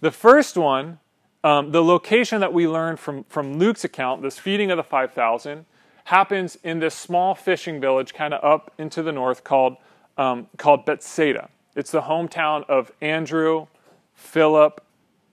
The 0.00 0.12
first 0.12 0.56
one, 0.56 1.00
um, 1.42 1.72
the 1.72 1.82
location 1.82 2.40
that 2.40 2.52
we 2.52 2.68
learned 2.68 3.00
from, 3.00 3.24
from 3.24 3.58
Luke's 3.58 3.84
account, 3.84 4.22
this 4.22 4.38
feeding 4.38 4.70
of 4.70 4.76
the 4.76 4.84
5,000, 4.84 5.66
happens 6.04 6.56
in 6.62 6.78
this 6.78 6.94
small 6.94 7.34
fishing 7.34 7.80
village 7.80 8.14
kind 8.14 8.34
of 8.34 8.44
up 8.44 8.72
into 8.78 9.02
the 9.02 9.12
north 9.12 9.42
called, 9.42 9.76
um, 10.16 10.46
called 10.58 10.84
Bethsaida. 10.84 11.48
It's 11.74 11.90
the 11.90 12.02
hometown 12.02 12.68
of 12.68 12.92
Andrew, 13.00 13.66
Philip, 14.14 14.84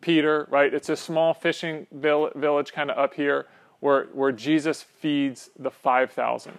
Peter, 0.01 0.47
right? 0.49 0.73
It's 0.73 0.89
a 0.89 0.95
small 0.95 1.33
fishing 1.33 1.85
village 1.91 2.73
kind 2.73 2.89
of 2.89 2.97
up 2.97 3.13
here 3.13 3.47
where, 3.79 4.05
where 4.13 4.31
Jesus 4.31 4.81
feeds 4.81 5.49
the 5.57 5.69
5,000. 5.69 6.57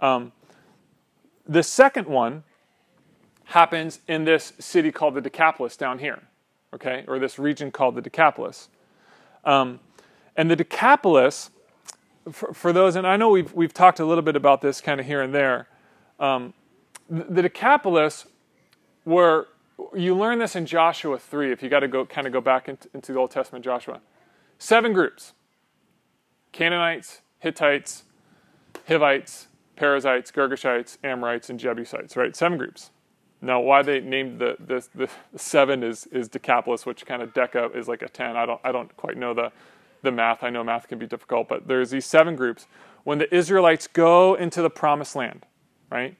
Um, 0.00 0.32
the 1.46 1.62
second 1.62 2.06
one 2.08 2.42
happens 3.44 4.00
in 4.08 4.24
this 4.24 4.52
city 4.58 4.92
called 4.92 5.14
the 5.14 5.20
Decapolis 5.20 5.76
down 5.76 5.98
here, 5.98 6.22
okay, 6.74 7.04
or 7.08 7.18
this 7.18 7.38
region 7.38 7.70
called 7.70 7.94
the 7.94 8.02
Decapolis. 8.02 8.68
Um, 9.44 9.80
and 10.36 10.50
the 10.50 10.56
Decapolis, 10.56 11.50
for, 12.30 12.52
for, 12.52 12.72
those, 12.72 12.96
and 12.96 13.06
I 13.06 13.16
know 13.16 13.30
we've, 13.30 13.52
we've 13.54 13.72
talked 13.72 14.00
a 14.00 14.04
little 14.04 14.22
bit 14.22 14.36
about 14.36 14.60
this 14.60 14.80
kind 14.80 15.00
of 15.00 15.06
here 15.06 15.22
and 15.22 15.34
there, 15.34 15.68
um, 16.20 16.52
the, 17.08 17.24
the 17.24 17.42
Decapolis 17.42 18.26
were 19.08 19.48
you 19.94 20.14
learn 20.14 20.38
this 20.38 20.54
in 20.54 20.66
Joshua 20.66 21.18
3 21.18 21.52
if 21.52 21.62
you 21.62 21.68
got 21.68 21.80
to 21.80 21.88
go 21.88 22.04
kind 22.04 22.26
of 22.26 22.32
go 22.32 22.40
back 22.40 22.68
into, 22.68 22.88
into 22.92 23.12
the 23.12 23.18
Old 23.18 23.30
Testament 23.30 23.64
Joshua. 23.64 24.00
Seven 24.58 24.92
groups 24.92 25.32
Canaanites, 26.52 27.22
Hittites, 27.38 28.04
Hivites, 28.86 29.48
Perizzites, 29.76 30.30
Girgashites, 30.30 30.98
Amorites, 31.04 31.50
and 31.50 31.58
Jebusites, 31.58 32.16
right? 32.16 32.34
Seven 32.34 32.58
groups. 32.58 32.90
Now, 33.40 33.60
why 33.60 33.82
they 33.82 34.00
named 34.00 34.40
the, 34.40 34.56
the, 34.58 34.84
the 34.94 35.08
seven 35.38 35.84
is, 35.84 36.06
is 36.06 36.28
Decapolis, 36.28 36.84
which 36.84 37.06
kind 37.06 37.22
of 37.22 37.32
Deca 37.32 37.74
is 37.76 37.86
like 37.86 38.02
a 38.02 38.08
10. 38.08 38.36
I 38.36 38.46
don't, 38.46 38.60
I 38.64 38.72
don't 38.72 38.94
quite 38.96 39.16
know 39.16 39.32
the, 39.32 39.52
the 40.02 40.10
math. 40.10 40.42
I 40.42 40.50
know 40.50 40.64
math 40.64 40.88
can 40.88 40.98
be 40.98 41.06
difficult, 41.06 41.48
but 41.48 41.68
there's 41.68 41.90
these 41.90 42.06
seven 42.06 42.34
groups. 42.34 42.66
When 43.04 43.18
the 43.18 43.32
Israelites 43.32 43.86
go 43.86 44.34
into 44.34 44.60
the 44.60 44.70
promised 44.70 45.14
land, 45.14 45.46
right? 45.90 46.16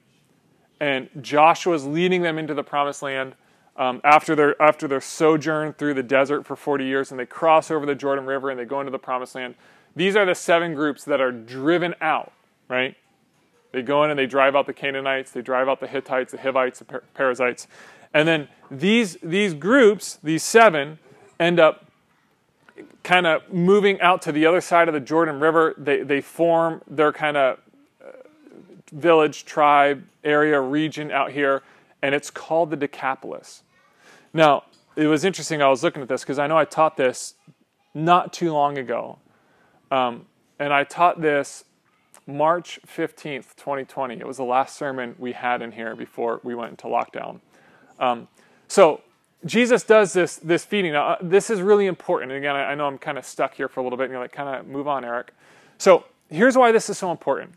And 0.79 1.09
Joshua 1.21 1.75
is 1.75 1.85
leading 1.85 2.21
them 2.21 2.37
into 2.37 2.53
the 2.53 2.63
promised 2.63 3.01
land 3.01 3.35
um, 3.75 4.01
after, 4.03 4.35
their, 4.35 4.61
after 4.61 4.87
their 4.87 5.01
sojourn 5.01 5.73
through 5.73 5.93
the 5.93 6.03
desert 6.03 6.45
for 6.45 6.55
40 6.55 6.85
years 6.85 7.11
and 7.11 7.19
they 7.19 7.25
cross 7.25 7.71
over 7.71 7.85
the 7.85 7.95
Jordan 7.95 8.25
River 8.25 8.49
and 8.49 8.59
they 8.59 8.65
go 8.65 8.79
into 8.79 8.91
the 8.91 8.99
promised 8.99 9.35
land. 9.35 9.55
These 9.95 10.15
are 10.15 10.25
the 10.25 10.35
seven 10.35 10.75
groups 10.75 11.03
that 11.05 11.21
are 11.21 11.31
driven 11.31 11.95
out, 12.01 12.31
right? 12.67 12.95
They 13.71 13.81
go 13.81 14.03
in 14.03 14.09
and 14.09 14.19
they 14.19 14.25
drive 14.25 14.55
out 14.55 14.65
the 14.65 14.73
Canaanites, 14.73 15.31
they 15.31 15.41
drive 15.41 15.67
out 15.69 15.79
the 15.79 15.87
Hittites, 15.87 16.31
the 16.31 16.39
Hivites, 16.39 16.79
the 16.79 17.01
Perizzites. 17.13 17.67
And 18.13 18.27
then 18.27 18.47
these, 18.71 19.17
these 19.21 19.53
groups, 19.53 20.19
these 20.23 20.43
seven, 20.43 20.99
end 21.39 21.59
up 21.59 21.85
kind 23.03 23.27
of 23.27 23.51
moving 23.51 23.99
out 24.01 24.21
to 24.23 24.31
the 24.31 24.45
other 24.45 24.61
side 24.61 24.87
of 24.87 24.93
the 24.93 24.99
Jordan 24.99 25.39
River. 25.39 25.75
They, 25.77 26.03
they 26.03 26.21
form 26.21 26.81
their 26.87 27.13
kind 27.13 27.37
of 27.37 27.59
village, 28.89 29.45
tribe, 29.45 30.05
area, 30.23 30.59
region 30.59 31.11
out 31.11 31.31
here, 31.31 31.63
and 32.01 32.15
it's 32.15 32.29
called 32.29 32.69
the 32.71 32.77
Decapolis. 32.77 33.63
Now, 34.33 34.63
it 34.95 35.07
was 35.07 35.23
interesting. 35.23 35.61
I 35.61 35.69
was 35.69 35.83
looking 35.83 36.01
at 36.01 36.07
this 36.07 36.21
because 36.21 36.39
I 36.39 36.47
know 36.47 36.57
I 36.57 36.65
taught 36.65 36.97
this 36.97 37.35
not 37.93 38.33
too 38.33 38.51
long 38.51 38.77
ago. 38.77 39.19
Um, 39.91 40.25
and 40.59 40.73
I 40.73 40.83
taught 40.83 41.21
this 41.21 41.63
March 42.27 42.79
15th, 42.85 43.55
2020. 43.55 44.15
It 44.15 44.27
was 44.27 44.37
the 44.37 44.43
last 44.43 44.75
sermon 44.75 45.15
we 45.17 45.31
had 45.31 45.61
in 45.61 45.71
here 45.71 45.95
before 45.95 46.41
we 46.43 46.53
went 46.53 46.71
into 46.71 46.87
lockdown. 46.87 47.39
Um, 47.99 48.27
so, 48.67 49.01
Jesus 49.45 49.83
does 49.83 50.11
this, 50.11 50.35
this 50.35 50.65
feeding. 50.65 50.91
Now, 50.91 51.11
uh, 51.11 51.17
this 51.21 51.49
is 51.49 51.61
really 51.61 51.85
important. 51.85 52.33
And 52.33 52.39
again, 52.39 52.57
I, 52.57 52.71
I 52.71 52.75
know 52.75 52.87
I'm 52.87 52.97
kind 52.97 53.17
of 53.17 53.25
stuck 53.25 53.53
here 53.53 53.69
for 53.69 53.79
a 53.79 53.83
little 53.83 53.97
bit, 53.97 54.05
and 54.05 54.11
you're 54.11 54.21
like, 54.21 54.33
kind 54.33 54.59
of 54.59 54.67
move 54.67 54.87
on, 54.87 55.05
Eric. 55.05 55.31
So, 55.77 56.03
here's 56.29 56.57
why 56.57 56.71
this 56.71 56.89
is 56.89 56.97
so 56.97 57.09
important. 57.09 57.53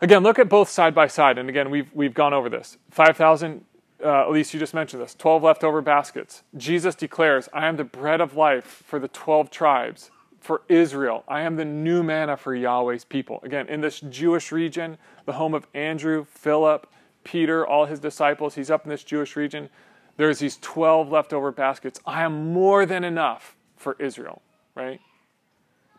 Again, 0.00 0.22
look 0.22 0.38
at 0.38 0.48
both 0.48 0.68
side 0.68 0.94
by 0.94 1.08
side. 1.08 1.38
And 1.38 1.48
again, 1.48 1.70
we've, 1.70 1.92
we've 1.92 2.14
gone 2.14 2.32
over 2.32 2.48
this. 2.48 2.78
5,000 2.90 3.64
uh, 4.04 4.28
Elise 4.28 4.54
you 4.54 4.60
just 4.60 4.74
mentioned 4.74 5.02
this 5.02 5.14
12 5.14 5.42
leftover 5.42 5.80
baskets. 5.82 6.42
Jesus 6.56 6.94
declares, 6.94 7.48
I 7.52 7.66
am 7.66 7.76
the 7.76 7.84
bread 7.84 8.20
of 8.20 8.36
life 8.36 8.84
for 8.86 8.98
the 8.98 9.08
12 9.08 9.50
tribes, 9.50 10.10
for 10.40 10.62
Israel. 10.68 11.24
I 11.26 11.42
am 11.42 11.56
the 11.56 11.64
new 11.64 12.02
manna 12.02 12.36
for 12.36 12.54
Yahweh's 12.54 13.04
people. 13.04 13.40
Again, 13.42 13.68
in 13.68 13.80
this 13.80 14.00
Jewish 14.00 14.52
region, 14.52 14.98
the 15.26 15.32
home 15.32 15.52
of 15.52 15.66
Andrew, 15.74 16.26
Philip, 16.30 16.86
Peter, 17.24 17.66
all 17.66 17.86
his 17.86 17.98
disciples, 18.00 18.54
he's 18.54 18.70
up 18.70 18.84
in 18.84 18.90
this 18.90 19.04
Jewish 19.04 19.36
region. 19.36 19.68
there's 20.16 20.38
these 20.38 20.56
12 20.58 21.10
leftover 21.10 21.52
baskets. 21.52 22.00
I 22.06 22.22
am 22.22 22.52
more 22.52 22.86
than 22.86 23.04
enough 23.04 23.56
for 23.76 23.96
Israel, 23.98 24.42
right? 24.74 25.00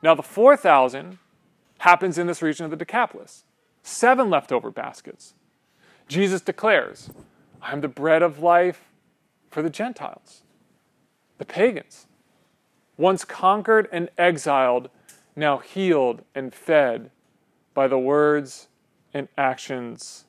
Now, 0.01 0.15
the 0.15 0.23
4,000 0.23 1.19
happens 1.79 2.17
in 2.17 2.27
this 2.27 2.41
region 2.41 2.65
of 2.65 2.71
the 2.71 2.77
Decapolis. 2.77 3.43
Seven 3.83 4.29
leftover 4.29 4.71
baskets. 4.71 5.33
Jesus 6.07 6.41
declares, 6.41 7.09
I 7.62 7.71
am 7.71 7.81
the 7.81 7.88
bread 7.88 8.21
of 8.21 8.39
life 8.39 8.89
for 9.50 9.62
the 9.62 9.69
Gentiles, 9.69 10.43
the 11.38 11.45
pagans. 11.45 12.07
Once 12.98 13.24
conquered 13.24 13.88
and 13.91 14.09
exiled, 14.17 14.89
now 15.36 15.57
healed 15.57 16.24
and 16.36 16.53
fed 16.53 17.12
by 17.74 17.88
the 17.88 18.00
words 18.00 18.67
and 19.13 19.27
actions 19.38 20.25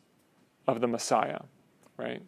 of 0.67 0.81
the 0.81 0.87
Messiah, 0.87 1.41
right? 1.97 2.23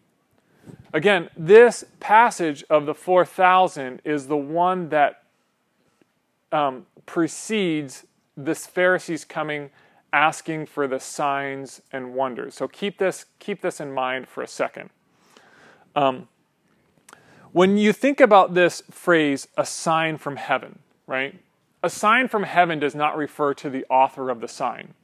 Again, 0.93 1.31
this 1.37 1.85
passage 2.01 2.65
of 2.69 2.87
the 2.87 2.95
4,000 2.95 4.01
is 4.05 4.27
the 4.27 4.37
one 4.37 4.89
that 4.91 5.23
um, 6.51 6.87
precedes 7.07 8.07
this 8.37 8.67
Pharisees 8.67 9.25
coming 9.25 9.71
asking 10.13 10.67
for 10.67 10.87
the 10.87 11.01
signs 11.01 11.81
and 11.93 12.15
wonders. 12.15 12.55
So 12.55 12.69
keep 12.69 12.99
this, 12.99 13.27
keep 13.39 13.63
this 13.63 13.81
in 13.81 13.93
mind 13.93 14.29
for 14.29 14.43
a 14.43 14.47
second. 14.47 14.91
Um, 15.97 16.29
when 17.53 17.77
you 17.77 17.93
think 17.93 18.21
about 18.21 18.55
this 18.55 18.83
phrase, 18.91 19.49
a 19.57 19.67
sign 19.67 20.17
from 20.17 20.37
heaven, 20.37 20.79
right? 21.07 21.39
A 21.83 21.91
sign 21.91 22.29
from 22.29 22.45
heaven 22.45 22.79
does 22.79 22.95
not 22.95 23.17
refer 23.17 23.55
to 23.55 23.69
the 23.69 23.85
author 23.91 24.31
of 24.31 24.41
the 24.41 24.49
sign. 24.49 24.95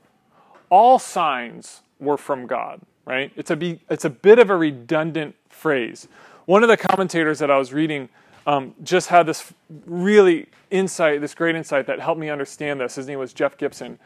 All 0.71 0.99
signs 0.99 1.81
were 1.99 2.17
from 2.17 2.47
God, 2.47 2.81
right? 3.05 3.33
It's 3.37 3.51
a, 3.51 3.57
be, 3.57 3.81
it's 3.91 4.05
a 4.05 4.11
bit 4.11 4.39
of 4.39 4.51
a 4.51 4.57
redundant 4.57 5.35
phrase. 5.49 6.09
One 6.47 6.63
of 6.63 6.69
the 6.69 6.77
commentators 6.77 7.39
that 7.41 7.51
I 7.51 7.59
was 7.59 7.73
reading 7.73 8.09
um, 8.47 8.75
just 8.83 9.09
had 9.09 9.27
this 9.27 9.53
really 9.85 10.47
insight, 10.71 11.21
this 11.21 11.35
great 11.35 11.55
insight 11.55 11.87
that 11.87 12.01
helped 12.01 12.21
me 12.21 12.31
understand 12.31 12.81
this. 12.81 12.95
His 12.95 13.07
name 13.07 13.19
was 13.19 13.35
Jeff 13.35 13.59
Gibson. 13.59 13.99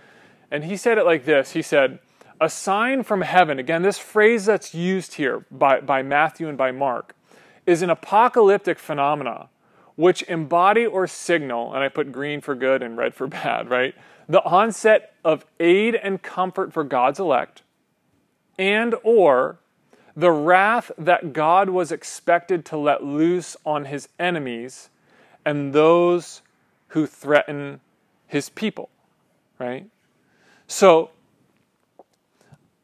And 0.53 0.65
he 0.65 0.77
said 0.77 0.99
it 0.99 1.07
like 1.07 1.25
this 1.25 1.53
He 1.53 1.63
said, 1.63 1.99
A 2.41 2.49
sign 2.49 3.03
from 3.03 3.23
heaven, 3.23 3.59
again, 3.59 3.83
this 3.83 3.99
phrase 3.99 4.45
that's 4.45 4.75
used 4.75 5.15
here 5.15 5.45
by, 5.51 5.81
by 5.81 6.03
Matthew 6.03 6.47
and 6.47 6.59
by 6.59 6.71
Mark, 6.71 7.17
is 7.67 7.81
an 7.83 7.91
apocalyptic 7.91 8.79
phenomena 8.79 9.49
which 9.97 10.23
embody 10.23 10.87
or 10.87 11.07
signal, 11.07 11.75
and 11.75 11.83
I 11.83 11.89
put 11.89 12.13
green 12.13 12.41
for 12.41 12.55
good 12.55 12.83
and 12.83 12.97
red 12.97 13.15
for 13.15 13.27
bad, 13.43 13.71
right? 13.71 13.95
The 14.29 14.43
onset 14.45 15.15
of 15.25 15.45
aid 15.59 15.95
and 15.95 16.23
comfort 16.23 16.73
for 16.73 16.85
God's 16.85 17.19
elect, 17.19 17.63
and 18.59 18.95
or 19.03 19.59
the 20.15 20.31
wrath 20.31 20.91
that 20.99 21.33
God 21.33 21.71
was 21.71 21.91
expected 21.91 22.67
to 22.67 22.77
let 22.77 23.03
loose 23.03 23.57
on 23.65 23.87
his 23.87 24.11
enemies 24.19 24.91
and 25.47 25.73
those 25.73 26.43
who 26.89 27.07
threaten 27.07 27.81
his 28.27 28.51
people, 28.51 28.91
right? 29.59 29.87
So, 30.73 31.11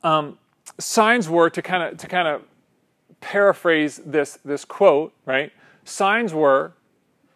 um, 0.03 0.39
signs 0.79 1.27
were 1.27 1.49
to 1.49 1.63
kind 1.63 1.83
of 1.83 1.97
to 1.97 2.07
kind 2.07 2.29
of 2.29 2.43
paraphrase 3.21 3.99
this 4.05 4.39
this 4.45 4.67
quote, 4.67 5.15
right? 5.25 5.53
Signs 5.85 6.35
were, 6.35 6.75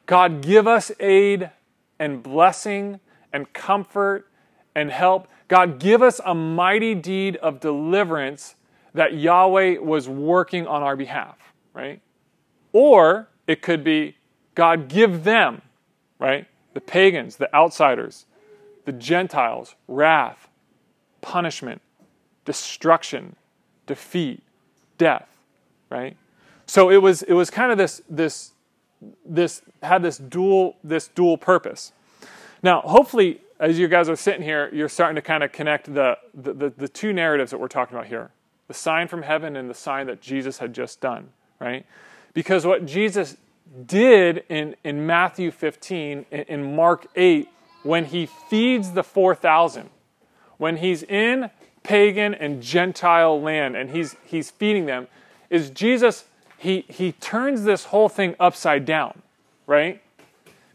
God 0.05 0.43
give 0.43 0.67
us 0.69 0.93
aid 1.01 1.51
and 1.99 2.23
blessing 2.23 3.01
and 3.33 3.51
comfort 3.55 4.29
and 4.75 4.91
help. 4.91 5.27
God 5.49 5.79
give 5.79 6.03
us 6.03 6.21
a 6.23 6.35
mighty 6.35 6.95
deed 6.95 7.37
of 7.37 7.59
deliverance 7.59 8.55
that 8.93 9.15
Yahweh 9.15 9.79
was 9.79 10.07
working 10.07 10.67
on 10.67 10.83
our 10.83 10.97
behalf, 10.97 11.39
right? 11.73 12.03
Or 12.75 13.31
it 13.47 13.63
could 13.63 13.83
be 13.83 14.17
God 14.55 14.89
give 14.89 15.25
them, 15.25 15.63
right? 16.19 16.47
The 16.75 16.83
pagans, 16.83 17.37
the 17.37 17.53
outsiders, 17.57 18.27
the 18.85 18.92
Gentiles, 18.92 19.75
wrath, 19.88 20.49
punishment, 21.21 21.81
destruction, 22.45 23.37
defeat, 23.87 24.42
death, 24.99 25.29
right? 25.90 26.16
So 26.66 26.90
it 26.90 26.99
was 26.99 27.23
it 27.23 27.35
was 27.35 27.51
kind 27.51 27.73
of 27.73 27.79
this 27.79 28.03
this 28.09 28.53
this 29.25 29.62
had 29.83 30.03
this 30.03 30.18
dual 30.18 30.77
this 30.83 31.09
dual 31.09 31.37
purpose. 31.37 31.92
Now, 32.62 32.81
hopefully, 32.81 33.40
as 33.59 33.79
you 33.79 33.88
guys 33.88 34.09
are 34.09 34.16
sitting 34.16 34.42
here, 34.42 34.71
you're 34.73 34.88
starting 34.88 35.16
to 35.16 35.23
kind 35.23 35.42
of 35.42 35.53
connect 35.53 35.92
the, 35.92 36.16
the, 36.35 36.53
the, 36.53 36.71
the 36.71 36.88
two 36.88 37.12
narratives 37.12 37.51
that 37.51 37.59
we're 37.59 37.68
talking 37.68 37.97
about 37.97 38.07
here 38.07 38.31
the 38.68 38.75
sign 38.75 39.07
from 39.07 39.23
heaven 39.23 39.57
and 39.57 39.68
the 39.68 39.75
sign 39.75 40.07
that 40.07 40.23
Jesus 40.23 40.59
had 40.59 40.73
just 40.73 41.01
done, 41.01 41.29
right? 41.61 41.85
Because 42.33 42.64
what 42.64 42.87
Jesus 42.87 43.37
did 43.85 44.45
in, 44.49 44.77
in 44.83 45.05
Matthew 45.05 45.51
15, 45.51 46.25
in, 46.31 46.40
in 46.40 46.75
Mark 46.75 47.07
8, 47.14 47.49
when 47.83 48.07
he 48.07 48.27
feeds 48.27 48.92
the 48.92 49.03
4,000, 49.03 49.90
when 50.59 50.77
he's 50.77 51.03
in 51.03 51.51
pagan 51.83 52.35
and 52.35 52.62
Gentile 52.62 53.40
land 53.40 53.77
and 53.77 53.90
he's, 53.90 54.16
he's 54.25 54.51
feeding 54.51 54.87
them, 54.87 55.09
is 55.51 55.71
Jesus, 55.71 56.25
he, 56.59 56.85
he 56.88 57.12
turns 57.12 57.64
this 57.64 57.85
whole 57.85 58.09
thing 58.09 58.37
upside 58.38 58.85
down, 58.85 59.21
right? 59.66 60.01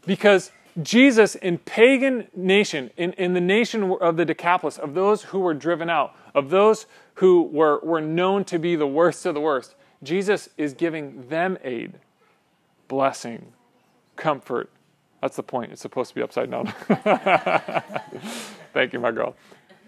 Because 0.06 0.52
Jesus 0.82 1.34
in 1.34 1.58
pagan 1.58 2.28
nation, 2.36 2.90
in, 2.96 3.12
in 3.14 3.34
the 3.34 3.40
nation 3.40 3.96
of 4.00 4.16
the 4.16 4.24
Decapolis, 4.24 4.78
of 4.78 4.94
those 4.94 5.24
who 5.24 5.40
were 5.40 5.54
driven 5.54 5.90
out, 5.90 6.14
of 6.34 6.50
those 6.50 6.86
who 7.14 7.42
were, 7.42 7.80
were 7.80 8.00
known 8.00 8.44
to 8.44 8.58
be 8.58 8.76
the 8.76 8.86
worst 8.86 9.26
of 9.26 9.34
the 9.34 9.40
worst, 9.40 9.74
Jesus 10.02 10.48
is 10.56 10.74
giving 10.74 11.28
them 11.28 11.58
aid, 11.64 11.94
blessing, 12.86 13.52
comfort. 14.14 14.70
That's 15.20 15.36
the 15.36 15.42
point. 15.42 15.72
It's 15.72 15.82
supposed 15.82 16.10
to 16.10 16.14
be 16.14 16.22
upside 16.22 16.50
down. 16.50 16.66
Thank 18.72 18.92
you, 18.92 19.00
my 19.00 19.10
girl. 19.10 19.34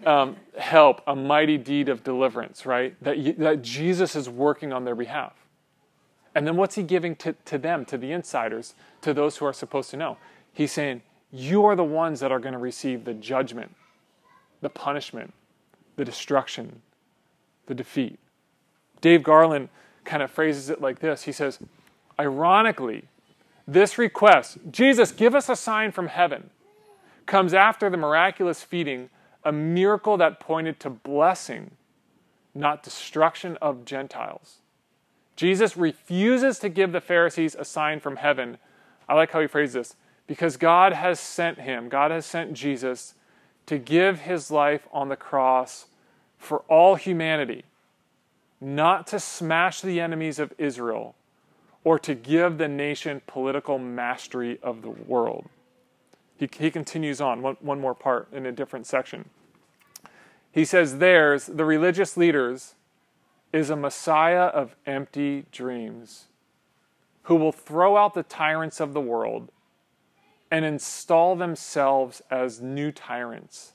Um, 0.05 0.35
help, 0.57 1.01
a 1.07 1.15
mighty 1.15 1.57
deed 1.57 1.87
of 1.87 2.03
deliverance, 2.03 2.65
right? 2.65 2.95
That, 3.01 3.37
that 3.37 3.61
Jesus 3.61 4.15
is 4.15 4.27
working 4.27 4.73
on 4.73 4.83
their 4.83 4.95
behalf. 4.95 5.33
And 6.33 6.47
then 6.47 6.55
what's 6.55 6.75
he 6.75 6.83
giving 6.83 7.15
to, 7.17 7.33
to 7.45 7.57
them, 7.57 7.85
to 7.85 7.97
the 7.97 8.11
insiders, 8.11 8.73
to 9.01 9.13
those 9.13 9.37
who 9.37 9.45
are 9.45 9.53
supposed 9.53 9.89
to 9.91 9.97
know? 9.97 10.17
He's 10.53 10.71
saying, 10.71 11.01
You 11.31 11.65
are 11.65 11.75
the 11.75 11.83
ones 11.83 12.19
that 12.21 12.31
are 12.31 12.39
going 12.39 12.53
to 12.53 12.59
receive 12.59 13.05
the 13.05 13.13
judgment, 13.13 13.75
the 14.61 14.69
punishment, 14.69 15.33
the 15.97 16.05
destruction, 16.05 16.81
the 17.67 17.75
defeat. 17.75 18.17
Dave 19.01 19.23
Garland 19.23 19.69
kind 20.03 20.23
of 20.23 20.31
phrases 20.31 20.69
it 20.69 20.81
like 20.81 20.99
this 20.99 21.23
He 21.23 21.31
says, 21.31 21.59
Ironically, 22.19 23.05
this 23.73 23.97
request, 23.97 24.57
Jesus, 24.69 25.11
give 25.11 25.33
us 25.33 25.47
a 25.47 25.55
sign 25.55 25.91
from 25.91 26.07
heaven, 26.07 26.49
comes 27.25 27.53
after 27.53 27.89
the 27.89 27.97
miraculous 27.97 28.63
feeding, 28.63 29.09
a 29.43 29.51
miracle 29.51 30.17
that 30.17 30.39
pointed 30.39 30.79
to 30.81 30.89
blessing, 30.89 31.71
not 32.53 32.83
destruction 32.83 33.57
of 33.61 33.85
Gentiles. 33.85 34.57
Jesus 35.37 35.77
refuses 35.77 36.59
to 36.59 36.69
give 36.69 36.91
the 36.91 36.99
Pharisees 36.99 37.55
a 37.57 37.63
sign 37.63 38.01
from 38.01 38.17
heaven. 38.17 38.57
I 39.07 39.15
like 39.15 39.31
how 39.31 39.39
he 39.39 39.47
phrases 39.47 39.73
this 39.73 39.95
because 40.27 40.57
God 40.57 40.93
has 40.93 41.19
sent 41.19 41.59
him, 41.59 41.87
God 41.87 42.11
has 42.11 42.25
sent 42.25 42.53
Jesus 42.53 43.15
to 43.67 43.77
give 43.77 44.21
his 44.21 44.51
life 44.51 44.87
on 44.91 45.07
the 45.09 45.15
cross 45.15 45.85
for 46.37 46.59
all 46.67 46.95
humanity, 46.95 47.63
not 48.59 49.07
to 49.07 49.19
smash 49.19 49.81
the 49.81 50.01
enemies 50.01 50.39
of 50.39 50.53
Israel 50.57 51.15
or 51.83 51.97
to 51.99 52.13
give 52.13 52.57
the 52.57 52.67
nation 52.67 53.21
political 53.27 53.79
mastery 53.79 54.59
of 54.61 54.81
the 54.81 54.89
world. 54.89 55.47
He, 56.37 56.49
he 56.59 56.71
continues 56.71 57.21
on, 57.21 57.41
one, 57.41 57.57
one 57.59 57.79
more 57.79 57.95
part 57.95 58.27
in 58.31 58.45
a 58.45 58.51
different 58.51 58.87
section. 58.87 59.29
He 60.51 60.65
says, 60.65 60.97
Theirs, 60.97 61.45
the 61.45 61.65
religious 61.65 62.17
leaders, 62.17 62.75
is 63.53 63.69
a 63.69 63.75
Messiah 63.75 64.45
of 64.45 64.75
empty 64.85 65.45
dreams 65.51 66.25
who 67.23 67.35
will 67.35 67.51
throw 67.51 67.97
out 67.97 68.13
the 68.13 68.23
tyrants 68.23 68.79
of 68.79 68.93
the 68.93 69.01
world 69.01 69.49
and 70.49 70.65
install 70.65 71.35
themselves 71.35 72.21
as 72.29 72.61
new 72.61 72.91
tyrants. 72.91 73.73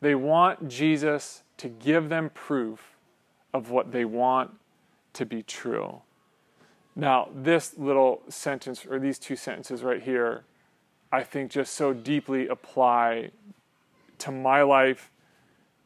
They 0.00 0.14
want 0.14 0.68
Jesus 0.68 1.42
to 1.58 1.68
give 1.68 2.08
them 2.08 2.30
proof 2.30 2.96
of 3.52 3.70
what 3.70 3.92
they 3.92 4.04
want 4.04 4.52
to 5.12 5.26
be 5.26 5.42
true. 5.42 6.00
Now, 6.94 7.28
this 7.34 7.78
little 7.78 8.22
sentence, 8.28 8.84
or 8.84 8.98
these 8.98 9.18
two 9.18 9.36
sentences 9.36 9.82
right 9.82 10.02
here, 10.02 10.44
I 11.10 11.22
think 11.22 11.50
just 11.50 11.74
so 11.74 11.92
deeply 11.92 12.48
apply 12.48 13.30
to 14.18 14.30
my 14.30 14.62
life, 14.62 15.10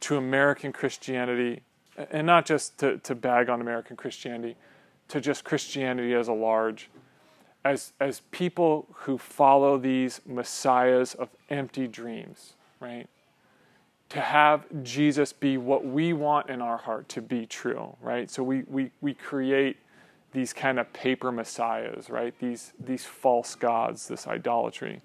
to 0.01 0.17
American 0.17 0.73
Christianity, 0.73 1.63
and 2.11 2.27
not 2.27 2.45
just 2.45 2.79
to, 2.79 2.99
to 2.99 3.15
bag 3.15 3.49
on 3.49 3.61
American 3.61 3.97
Christianity, 3.97 4.57
to 5.09 5.21
just 5.21 5.45
Christianity 5.45 6.13
as 6.15 6.29
a 6.29 6.33
large 6.33 6.91
as, 7.67 7.93
as 7.99 8.21
people 8.31 8.87
who 8.93 9.19
follow 9.19 9.77
these 9.77 10.21
messiahs 10.25 11.15
of 11.15 11.29
empty 11.51 11.89
dreams, 11.89 12.55
right? 12.79 13.09
To 14.11 14.21
have 14.21 14.67
Jesus 14.85 15.33
be 15.33 15.57
what 15.59 15.85
we 15.85 16.13
want 16.13 16.49
in 16.49 16.63
our 16.63 16.77
heart 16.77 17.09
to 17.11 17.21
be 17.21 17.45
true, 17.45 17.97
right? 18.01 18.31
So 18.31 18.45
we, 18.45 18.63
we, 18.69 18.93
we 19.01 19.15
create 19.15 19.79
these 20.37 20.53
kind 20.53 20.79
of 20.79 20.93
paper 20.93 21.33
messiahs, 21.33 22.11
right? 22.11 22.39
These, 22.39 22.75
these 22.79 23.07
false 23.07 23.55
gods, 23.55 24.07
this 24.07 24.27
idolatry. 24.27 25.01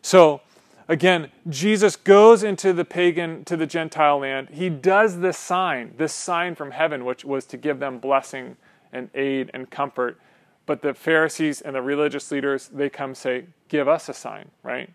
So, 0.00 0.40
again, 0.88 1.30
Jesus 1.46 1.94
goes 1.94 2.42
into 2.42 2.72
the 2.72 2.86
pagan, 2.86 3.44
to 3.44 3.56
the 3.58 3.66
Gentile 3.66 4.20
land. 4.20 4.48
He 4.48 4.70
does 4.70 5.20
this 5.20 5.36
sign, 5.36 5.92
this 5.98 6.14
sign 6.14 6.54
from 6.54 6.70
heaven, 6.70 7.04
which 7.04 7.22
was 7.22 7.44
to 7.46 7.58
give 7.58 7.80
them 7.80 7.98
blessing 7.98 8.56
and 8.94 9.10
aid 9.14 9.50
and 9.52 9.70
comfort. 9.70 10.18
But 10.64 10.80
the 10.80 10.94
Pharisees 10.94 11.60
and 11.60 11.76
the 11.76 11.82
religious 11.82 12.30
leaders, 12.30 12.68
they 12.68 12.88
come 12.88 13.14
say, 13.14 13.44
Give 13.68 13.88
us 13.88 14.08
a 14.08 14.14
sign, 14.14 14.52
right? 14.62 14.88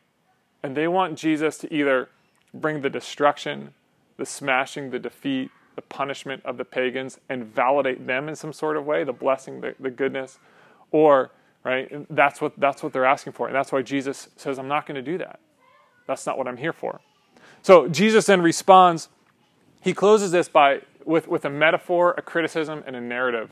And 0.64 0.76
they 0.76 0.88
want 0.88 1.20
Jesus 1.20 1.60
to 1.60 1.72
either 1.72 2.10
bring 2.52 2.82
the 2.82 2.90
destruction, 2.90 3.76
the 4.18 4.26
smashing, 4.26 4.90
the 4.90 4.98
defeat, 4.98 5.52
the 5.78 5.82
punishment 5.84 6.42
of 6.44 6.58
the 6.58 6.66
pagans 6.66 7.20
and 7.30 7.46
validate 7.46 8.06
them 8.08 8.28
in 8.28 8.36
some 8.36 8.52
sort 8.52 8.76
of 8.76 8.86
way, 8.86 9.04
the 9.04 9.14
blessing, 9.14 9.62
the, 9.62 9.76
the 9.80 9.92
goodness, 9.92 10.40
or 10.92 11.32
right? 11.64 12.06
That's 12.10 12.42
what 12.42 12.54
that's 12.58 12.82
what 12.82 12.94
they're 12.94 13.06
asking 13.06 13.34
for, 13.34 13.46
and 13.46 13.56
that's 13.56 13.72
why 13.72 13.84
Jesus 13.84 14.28
says, 14.36 14.58
"I'm 14.58 14.68
not 14.68 14.88
going 14.88 14.96
to 14.96 15.02
do 15.02 15.20
that. 15.20 15.40
That's 16.08 16.26
not 16.26 16.38
what 16.38 16.48
I'm 16.48 16.58
here 16.58 16.74
for." 16.74 17.00
So 17.62 17.88
Jesus 17.88 18.26
then 18.26 18.42
responds. 18.42 19.08
He 19.82 19.94
closes 19.94 20.32
this 20.32 20.50
by 20.50 20.82
with 21.06 21.28
with 21.28 21.46
a 21.46 21.50
metaphor, 21.50 22.16
a 22.18 22.24
criticism, 22.24 22.84
and 22.88 22.96
a 22.96 23.02
narrative, 23.02 23.52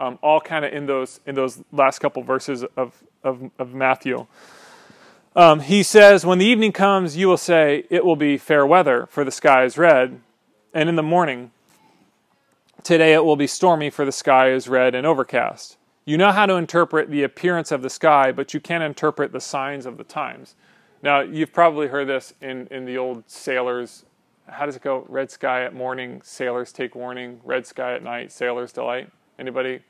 um, 0.00 0.18
all 0.20 0.40
kind 0.40 0.64
of 0.64 0.72
in 0.72 0.86
those 0.86 1.20
in 1.26 1.36
those 1.36 1.62
last 1.70 2.00
couple 2.00 2.24
verses 2.24 2.64
of 2.76 3.02
of, 3.22 3.50
of 3.56 3.72
Matthew. 3.72 4.26
Um, 5.34 5.60
he 5.60 5.82
says, 5.82 6.26
When 6.26 6.38
the 6.38 6.44
evening 6.44 6.72
comes, 6.72 7.16
you 7.16 7.28
will 7.28 7.38
say, 7.38 7.84
It 7.88 8.04
will 8.04 8.16
be 8.16 8.36
fair 8.36 8.66
weather, 8.66 9.06
for 9.10 9.24
the 9.24 9.30
sky 9.30 9.64
is 9.64 9.78
red. 9.78 10.20
And 10.74 10.88
in 10.88 10.96
the 10.96 11.02
morning, 11.02 11.50
today 12.82 13.12
it 13.12 13.24
will 13.24 13.36
be 13.36 13.46
stormy, 13.46 13.90
for 13.90 14.04
the 14.06 14.12
sky 14.12 14.50
is 14.50 14.68
red 14.68 14.94
and 14.94 15.06
overcast. 15.06 15.76
You 16.06 16.16
know 16.16 16.32
how 16.32 16.46
to 16.46 16.54
interpret 16.54 17.10
the 17.10 17.22
appearance 17.22 17.70
of 17.70 17.82
the 17.82 17.90
sky, 17.90 18.32
but 18.32 18.54
you 18.54 18.60
can't 18.60 18.82
interpret 18.82 19.32
the 19.32 19.40
signs 19.40 19.84
of 19.84 19.98
the 19.98 20.04
times. 20.04 20.56
Now, 21.02 21.20
you've 21.20 21.52
probably 21.52 21.88
heard 21.88 22.08
this 22.08 22.32
in, 22.40 22.68
in 22.70 22.86
the 22.86 22.96
old 22.96 23.24
sailors. 23.28 24.04
How 24.48 24.64
does 24.64 24.76
it 24.76 24.82
go? 24.82 25.04
Red 25.08 25.30
sky 25.30 25.62
at 25.62 25.74
morning, 25.74 26.22
sailors 26.24 26.72
take 26.72 26.94
warning. 26.94 27.40
Red 27.44 27.66
sky 27.66 27.94
at 27.94 28.02
night, 28.02 28.32
sailors 28.32 28.72
delight. 28.72 29.10
Anybody 29.38 29.80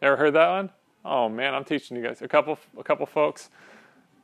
ever 0.00 0.16
heard 0.16 0.34
that 0.34 0.48
one? 0.48 0.70
Oh 1.04 1.28
man, 1.28 1.54
I'm 1.54 1.64
teaching 1.64 1.96
you 1.96 2.02
guys. 2.02 2.22
A 2.22 2.28
couple, 2.28 2.58
a 2.78 2.82
couple 2.82 3.04
folks. 3.04 3.50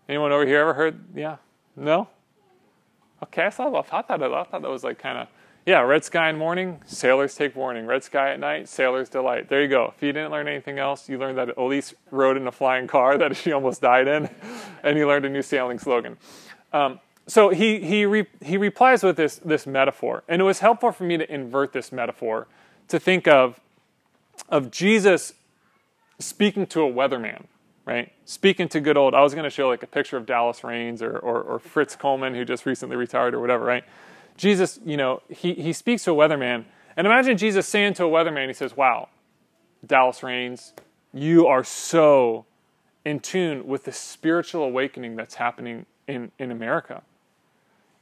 Anyone 0.09 0.33
over 0.33 0.47
here 0.47 0.61
ever 0.61 0.75
heard? 0.75 0.99
Yeah, 1.15 1.37
no. 1.77 2.09
Okay, 3.23 3.45
I 3.45 3.51
thought, 3.51 3.75
I 3.75 3.83
thought 3.83 4.09
that 4.09 4.23
I 4.23 4.45
thought 4.45 4.63
that 4.63 4.71
was 4.71 4.83
like 4.83 4.99
kind 4.99 5.19
of 5.19 5.29
yeah, 5.67 5.81
red 5.81 6.05
sky 6.05 6.31
in 6.31 6.37
morning, 6.37 6.81
sailors 6.87 7.35
take 7.35 7.55
warning. 7.55 7.87
Red 7.87 8.03
sky 8.03 8.33
at 8.33 8.41
night, 8.41 8.69
sailors 8.69 9.09
delight. 9.09 9.49
There 9.49 9.63
you 9.63 9.69
go. 9.69 9.93
If 9.95 10.03
you 10.03 10.13
didn't 10.13 10.31
learn 10.31 10.49
anything 10.49 10.79
else, 10.79 11.09
you 11.09 11.19
learned 11.19 11.37
that 11.39 11.57
Elise 11.59 11.95
rode 12.11 12.37
in 12.37 12.47
a 12.47 12.53
flying 12.53 12.87
car 12.87 13.19
that 13.19 13.37
she 13.37 13.53
almost 13.53 13.81
died 13.81 14.09
in, 14.09 14.31
and 14.83 14.97
you 14.97 15.07
learned 15.07 15.27
a 15.27 15.29
new 15.29 15.43
sailing 15.43 15.79
slogan. 15.79 16.17
Um, 16.73 17.01
so 17.27 17.51
he 17.51 17.81
he 17.81 18.07
re, 18.07 18.27
he 18.43 18.57
replies 18.57 19.03
with 19.03 19.17
this 19.17 19.37
this 19.37 19.67
metaphor, 19.67 20.25
and 20.29 20.41
it 20.41 20.45
was 20.45 20.61
helpful 20.61 20.93
for 20.93 21.05
me 21.05 21.17
to 21.19 21.33
invert 21.33 21.73
this 21.73 21.93
metaphor 21.93 22.47
to 22.89 22.99
think 22.99 23.29
of 23.29 23.61
of 24.49 24.71
Jesus 24.71 25.35
speaking 26.19 26.67
to 26.69 26.83
a 26.83 26.91
weatherman, 26.91 27.45
right? 27.85 28.13
Speaking 28.25 28.69
to 28.71 28.81
good 28.81 28.97
old. 28.97 29.15
I 29.15 29.21
was 29.21 29.35
going 29.35 29.45
to 29.45 29.51
show 29.51 29.69
like 29.69 29.83
a 29.83 29.87
picture 29.87 30.17
of 30.17 30.27
Dallas 30.27 30.65
Raines 30.65 31.03
or, 31.03 31.19
or 31.19 31.43
or 31.43 31.59
Fritz 31.59 31.95
Coleman 31.95 32.35
who 32.35 32.45
just 32.45 32.65
recently 32.65 32.97
retired 32.97 33.35
or 33.35 33.41
whatever, 33.41 33.65
right? 33.65 33.85
Jesus, 34.41 34.81
you 34.87 34.97
know, 34.97 35.21
he, 35.29 35.53
he 35.53 35.75
speaks 35.75 36.05
to 36.05 36.13
a 36.13 36.15
weatherman. 36.15 36.65
And 36.97 37.07
imagine 37.07 37.37
Jesus 37.37 37.69
saying 37.69 37.95
to 37.95 38.07
a 38.07 38.09
weatherman, 38.09 38.47
he 38.49 38.55
says, 38.55 38.75
Wow, 38.75 39.11
Dallas 39.87 40.23
Raines, 40.23 40.73
you 41.13 41.47
are 41.47 41.63
so 41.63 42.47
in 43.05 43.21
tune 43.21 43.67
with 43.67 43.85
the 43.85 43.93
spiritual 43.93 44.65
awakening 44.65 45.15
that's 45.15 45.35
happening 45.35 45.85
in, 46.09 46.33
in 46.39 46.51
America. 46.51 47.03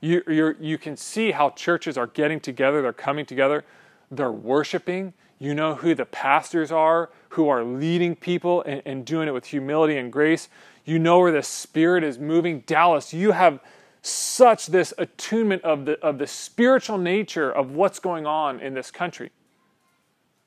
You, 0.01 0.23
you 0.29 0.55
you 0.61 0.79
can 0.79 0.97
see 0.97 1.33
how 1.33 1.51
churches 1.51 1.99
are 1.99 2.07
getting 2.07 2.39
together, 2.39 2.83
they're 2.83 2.93
coming 2.93 3.27
together, 3.27 3.65
they're 4.09 4.31
worshiping. 4.31 5.15
You 5.41 5.55
know 5.55 5.75
who 5.75 5.97
the 5.97 6.07
pastors 6.07 6.71
are 6.71 7.11
who 7.31 7.49
are 7.49 7.65
leading 7.65 8.15
people 8.15 8.63
and, 8.63 8.81
and 8.85 9.05
doing 9.05 9.27
it 9.27 9.33
with 9.33 9.47
humility 9.47 9.97
and 9.97 10.13
grace. 10.13 10.49
You 10.85 11.01
know 11.01 11.19
where 11.19 11.33
the 11.33 11.43
Spirit 11.43 12.05
is 12.05 12.17
moving. 12.17 12.61
Dallas, 12.61 13.13
you 13.13 13.33
have 13.33 13.59
such 14.03 14.67
this 14.67 14.95
attunement 14.99 15.63
of 15.63 15.85
the, 15.85 15.99
of 16.01 16.19
the 16.19 16.27
spiritual 16.27 16.99
nature 16.99 17.51
of 17.51 17.73
what's 17.73 17.99
going 17.99 18.27
on 18.27 18.61
in 18.61 18.75
this 18.75 18.91
country. 18.91 19.31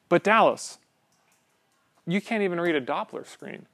But 0.09 0.23
Dallas, 0.23 0.77
you 2.05 2.21
can't 2.21 2.43
even 2.43 2.59
read 2.59 2.75
a 2.75 2.81
Doppler 2.81 3.25
screen. 3.25 3.65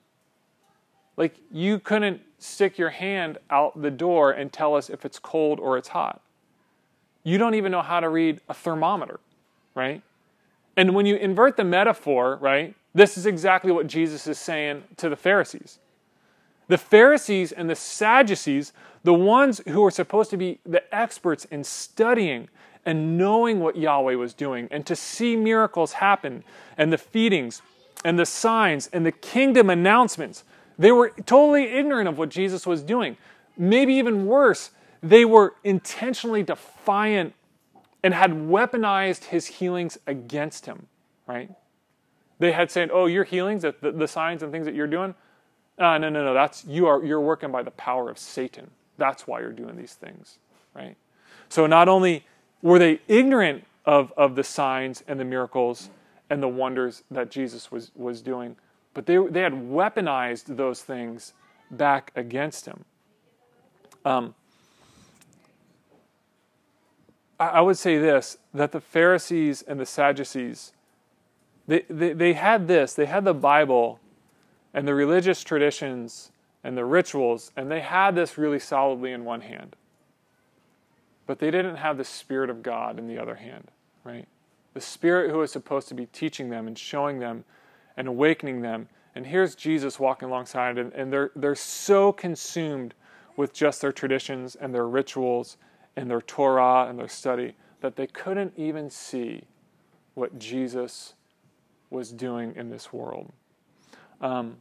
Like, 1.16 1.36
you 1.52 1.80
couldn't 1.80 2.22
stick 2.38 2.78
your 2.78 2.92
hand 2.92 3.40
out 3.50 3.82
the 3.82 3.90
door 3.90 4.32
and 4.32 4.54
tell 4.54 4.76
us 4.76 4.90
if 4.90 5.06
it's 5.06 5.18
cold 5.18 5.60
or 5.60 5.78
it's 5.78 5.88
hot. 5.90 6.22
You 7.24 7.38
don't 7.38 7.56
even 7.56 7.72
know 7.72 7.82
how 7.82 8.00
to 8.00 8.10
read 8.10 8.40
a 8.48 8.54
thermometer, 8.54 9.20
right? 9.74 10.02
And 10.76 10.94
when 10.94 11.08
you 11.08 11.16
invert 11.16 11.58
the 11.58 11.64
metaphor, 11.64 12.38
right, 12.40 12.76
this 12.94 13.18
is 13.18 13.26
exactly 13.26 13.72
what 13.72 13.88
Jesus 13.88 14.28
is 14.28 14.38
saying 14.38 14.84
to 14.98 15.10
the 15.10 15.16
Pharisees. 15.16 15.80
The 16.68 16.78
Pharisees 16.78 17.52
and 17.52 17.70
the 17.70 17.76
Sadducees, 17.76 18.74
the 19.04 19.14
ones 19.14 19.62
who 19.68 19.82
were 19.82 19.92
supposed 19.92 20.30
to 20.32 20.38
be 20.38 20.60
the 20.66 20.84
experts 20.94 21.46
in 21.46 21.64
studying 21.64 22.50
and 22.86 23.18
knowing 23.18 23.60
what 23.60 23.76
Yahweh 23.76 24.16
was 24.16 24.34
doing 24.34 24.68
and 24.72 24.86
to 24.86 24.96
see 24.96 25.36
miracles 25.36 25.94
happen 25.94 26.44
and 26.78 26.92
the 26.92 26.98
feedings 26.98 27.62
and 28.04 28.18
the 28.18 28.26
signs 28.26 28.88
and 28.94 29.06
the 29.06 29.12
kingdom 29.12 29.70
announcements, 29.70 30.44
they 30.78 30.92
were 30.92 31.10
totally 31.26 31.66
ignorant 31.66 32.08
of 32.08 32.18
what 32.18 32.30
Jesus 32.30 32.66
was 32.68 32.84
doing. 32.84 33.18
Maybe 33.58 33.94
even 33.96 34.26
worse, 34.26 34.72
they 35.02 35.26
were 35.26 35.56
intentionally 35.64 36.44
defiant 36.44 37.34
and 38.04 38.14
had 38.14 38.32
weaponized 38.32 39.26
his 39.26 39.48
healings 39.48 39.98
against 40.06 40.66
him, 40.66 40.88
right? 41.26 41.52
They 42.40 42.52
had 42.52 42.70
said, 42.72 42.90
Oh, 42.94 43.06
your 43.06 43.24
healings, 43.24 43.64
the, 43.64 43.74
the 43.82 44.08
signs 44.08 44.44
and 44.44 44.52
things 44.52 44.66
that 44.66 44.76
you're 44.76 44.88
doing, 44.88 45.16
uh, 45.78 45.98
no, 45.98 46.10
no, 46.10 46.24
no. 46.24 46.34
That's 46.34 46.66
you 46.66 46.88
are 46.88 47.04
you're 47.04 47.22
working 47.22 47.52
by 47.52 47.64
the 47.64 47.72
power 47.72 48.10
of 48.10 48.18
Satan. 48.18 48.72
That's 48.98 49.28
why 49.28 49.42
you're 49.42 49.52
doing 49.52 49.76
these 49.78 49.94
things, 49.94 50.40
right? 50.74 50.96
So 51.50 51.68
not 51.68 51.88
only 51.88 52.26
were 52.62 52.80
they 52.80 53.00
ignorant 53.08 53.64
of, 53.86 54.12
of 54.18 54.36
the 54.36 54.44
signs 54.44 55.04
and 55.08 55.20
the 55.20 55.26
miracles 55.26 55.90
and 56.30 56.44
the 56.44 56.48
wonders 56.48 57.04
that 57.10 57.32
Jesus 57.32 57.72
was, 57.72 57.92
was 57.96 58.22
doing, 58.22 58.56
but 58.94 59.06
they, 59.06 59.18
they 59.18 59.42
had 59.42 59.54
weaponized 59.54 60.58
those 60.58 60.82
things 60.82 61.34
back 61.72 62.12
against 62.16 62.66
him. 62.66 62.84
Um, 64.04 64.36
I, 67.40 67.48
I 67.48 67.62
would 67.62 67.78
say 67.78 67.98
this 67.98 68.38
that 68.54 68.72
the 68.72 68.82
Pharisees 68.82 69.62
and 69.62 69.80
the 69.80 69.86
Sadducees, 69.86 70.74
they, 71.68 71.86
they, 71.90 72.14
they 72.14 72.34
had 72.34 72.68
this, 72.68 72.94
they 72.94 73.06
had 73.06 73.24
the 73.24 73.34
Bible 73.34 74.00
and 74.78 74.88
the 74.88 74.94
religious 74.94 75.44
traditions 75.44 76.32
and 76.64 76.78
the 76.78 76.86
rituals, 76.86 77.52
and 77.58 77.72
they 77.72 77.80
had 77.80 78.14
this 78.14 78.38
really 78.38 78.60
solidly 78.60 79.12
in 79.12 79.26
one 79.26 79.42
hand. 79.42 79.76
But 81.26 81.40
they 81.40 81.50
didn't 81.50 81.78
have 81.78 81.98
the 81.98 82.04
Spirit 82.04 82.52
of 82.52 82.62
God 82.62 83.00
in 83.00 83.08
the 83.08 83.18
other 83.18 83.34
hand, 83.34 83.72
right? 84.04 84.28
The 84.76 84.82
Spirit 84.82 85.32
who 85.32 85.40
was 85.40 85.52
supposed 85.52 85.88
to 85.88 85.96
be 85.96 86.06
teaching 86.06 86.52
them 86.52 86.68
and 86.68 86.78
showing 86.78 87.18
them 87.18 87.44
and 87.98 88.08
awakening 88.08 88.62
them. 88.62 88.88
And 89.16 89.26
here's 89.26 89.56
Jesus 89.56 90.00
walking 90.00 90.30
alongside, 90.30 90.78
and, 90.78 90.94
and 90.94 91.12
they're, 91.12 91.32
they're 91.36 91.56
so 91.56 92.12
consumed 92.12 92.94
with 93.36 93.54
just 93.54 93.82
their 93.82 93.92
traditions 93.92 94.54
and 94.54 94.76
their 94.76 94.88
rituals 94.88 95.58
and 95.96 96.08
their 96.08 96.22
Torah 96.22 96.86
and 96.88 97.00
their 97.00 97.08
study 97.08 97.56
that 97.82 97.96
they 97.96 98.06
couldn't 98.06 98.54
even 98.56 98.92
see 98.92 99.42
what 100.14 100.38
Jesus 100.38 101.16
was 101.90 102.12
doing 102.12 102.54
in 102.56 102.70
this 102.70 102.94
world. 102.94 103.32
Um, 104.22 104.58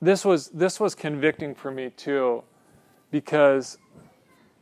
this 0.00 0.24
was 0.24 0.48
this 0.48 0.78
was 0.78 0.94
convicting 0.94 1.54
for 1.54 1.70
me 1.70 1.90
too, 1.90 2.42
because 3.10 3.78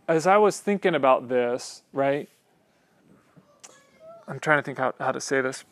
as 0.08 0.26
I 0.26 0.36
was 0.36 0.60
thinking 0.60 0.94
about 0.94 1.28
this, 1.28 1.82
right? 1.92 2.28
I'm 4.28 4.40
trying 4.40 4.58
to 4.58 4.62
think 4.62 4.78
how, 4.78 4.94
how 4.98 5.12
to 5.12 5.20
say 5.20 5.40
this. 5.40 5.64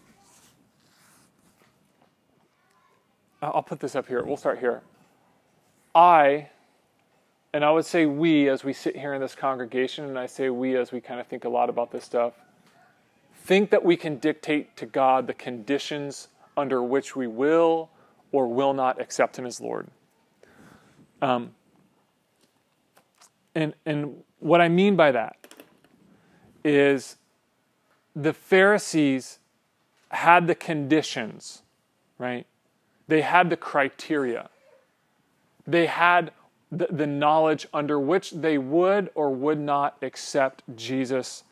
I'll 3.42 3.62
put 3.62 3.80
this 3.80 3.94
up 3.94 4.07
here. 4.07 4.22
We'll 4.24 4.37
start 4.37 4.59
here. 4.59 4.83
I, 5.94 6.48
and 7.52 7.64
I 7.64 7.70
would 7.70 7.85
say 7.85 8.07
we 8.07 8.48
as 8.48 8.64
we 8.64 8.72
sit 8.72 8.96
here 8.96 9.12
in 9.12 9.20
this 9.20 9.35
congregation, 9.35 10.07
and 10.07 10.18
I 10.18 10.26
say 10.26 10.50
we 10.50 10.76
as 10.76 10.92
we 10.92 11.00
kind 11.00 11.20
of 11.20 11.26
think 11.26 11.44
a 11.44 11.48
lot 11.48 11.68
about 11.68 11.90
this 11.90 12.04
stuff, 12.04 12.33
think 13.44 13.70
that 13.70 13.85
we 13.85 13.96
can 13.96 14.16
dictate 14.16 14.76
to 14.78 14.87
God 14.87 15.26
the 15.26 15.35
conditions 15.35 16.28
under 16.57 16.83
which 16.83 17.14
we 17.14 17.26
will 17.26 17.90
or 18.35 18.47
will 18.47 18.75
not 18.75 19.01
accept 19.01 19.38
him 19.38 19.47
as 19.47 19.61
Lord. 19.61 19.88
Um, 21.23 21.55
and, 23.55 23.75
and 23.87 24.16
what 24.40 24.61
I 24.61 24.68
mean 24.68 24.97
by 24.97 25.12
that 25.12 25.37
is 26.64 27.16
the 28.14 28.33
Pharisees 28.33 29.38
had 30.11 30.47
the 30.47 30.55
conditions 30.55 31.62
right? 32.18 32.47
They 33.09 33.23
had 33.23 33.51
the 33.51 33.57
criteria. 33.57 34.49
They 35.66 35.87
had 35.87 36.33
the, 36.70 36.88
the 36.90 37.07
knowledge 37.07 37.66
under 37.73 37.99
which 37.99 38.31
they 38.31 38.59
would 38.59 39.11
or 39.14 39.31
would 39.31 39.59
not 39.59 39.97
accept 40.03 40.62
Jesus 40.75 41.44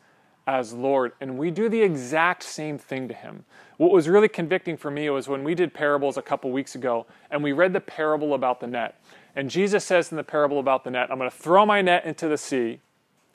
as 0.47 0.73
Lord. 0.73 1.13
And 1.21 1.37
we 1.37 1.51
do 1.51 1.69
the 1.69 1.81
exact 1.81 2.43
same 2.43 2.77
thing 2.77 3.07
to 3.07 3.13
him. 3.13 3.45
What 3.77 3.91
was 3.91 4.07
really 4.07 4.27
convicting 4.27 4.77
for 4.77 4.91
me 4.91 5.09
was 5.09 5.27
when 5.27 5.43
we 5.43 5.55
did 5.55 5.73
parables 5.73 6.17
a 6.17 6.21
couple 6.21 6.51
weeks 6.51 6.75
ago 6.75 7.05
and 7.31 7.43
we 7.43 7.51
read 7.51 7.73
the 7.73 7.81
parable 7.81 8.33
about 8.33 8.59
the 8.59 8.67
net. 8.67 9.01
And 9.35 9.49
Jesus 9.49 9.83
says 9.83 10.11
in 10.11 10.17
the 10.17 10.23
parable 10.23 10.59
about 10.59 10.83
the 10.83 10.91
net, 10.91 11.09
I'm 11.11 11.17
going 11.17 11.29
to 11.29 11.35
throw 11.35 11.65
my 11.65 11.81
net 11.81 12.05
into 12.05 12.27
the 12.27 12.37
sea 12.37 12.79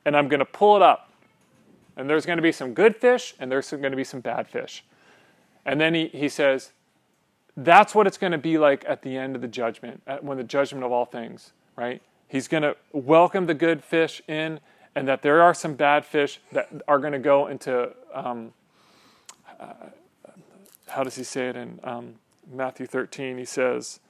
and 0.05 0.17
I'm 0.17 0.29
going 0.29 0.41
to 0.41 0.47
pull 0.47 0.77
it 0.77 0.83
up. 0.83 1.11
And 1.97 2.09
there's 2.09 2.25
going 2.25 2.37
to 2.37 2.43
be 2.43 2.53
some 2.53 2.75
good 2.75 2.95
fish 2.97 3.35
and 3.41 3.51
there's 3.51 3.71
going 3.71 3.83
to 3.91 3.97
be 3.97 4.05
some 4.05 4.21
bad 4.21 4.49
fish. 4.49 4.85
And 5.67 5.81
then 5.81 5.95
he, 5.95 6.09
he 6.09 6.29
says, 6.29 6.71
that's 7.57 7.95
what 7.95 8.07
it's 8.07 8.19
going 8.19 8.33
to 8.33 8.39
be 8.39 8.57
like 8.57 8.85
at 8.87 9.03
the 9.03 9.17
end 9.17 9.35
of 9.35 9.43
the 9.43 9.49
judgment, 9.49 10.01
when 10.21 10.39
the 10.39 10.45
judgment 10.45 10.85
of 10.85 10.93
all 10.93 11.05
things, 11.05 11.53
right? 11.77 12.01
He's 12.29 12.47
going 12.47 12.63
to 12.63 12.77
welcome 12.93 13.47
the 13.47 13.55
good 13.55 13.83
fish 13.83 14.23
in, 14.29 14.61
and 14.95 15.07
that 15.09 15.23
there 15.23 15.43
are 15.43 15.55
some 15.55 15.75
bad 15.75 16.05
fish 16.05 16.41
that 16.53 16.71
are 16.87 16.99
going 16.99 17.13
to 17.13 17.19
go 17.19 17.47
into, 17.47 17.91
um, 18.13 18.53
uh, 19.61 19.73
how 20.89 21.05
does 21.05 21.17
he 21.17 21.25
say 21.25 21.49
it 21.49 21.57
in 21.57 21.81
um, 21.85 22.15
Matthew 22.51 22.87
13? 22.87 23.39
He 23.39 23.45
says, 23.45 24.01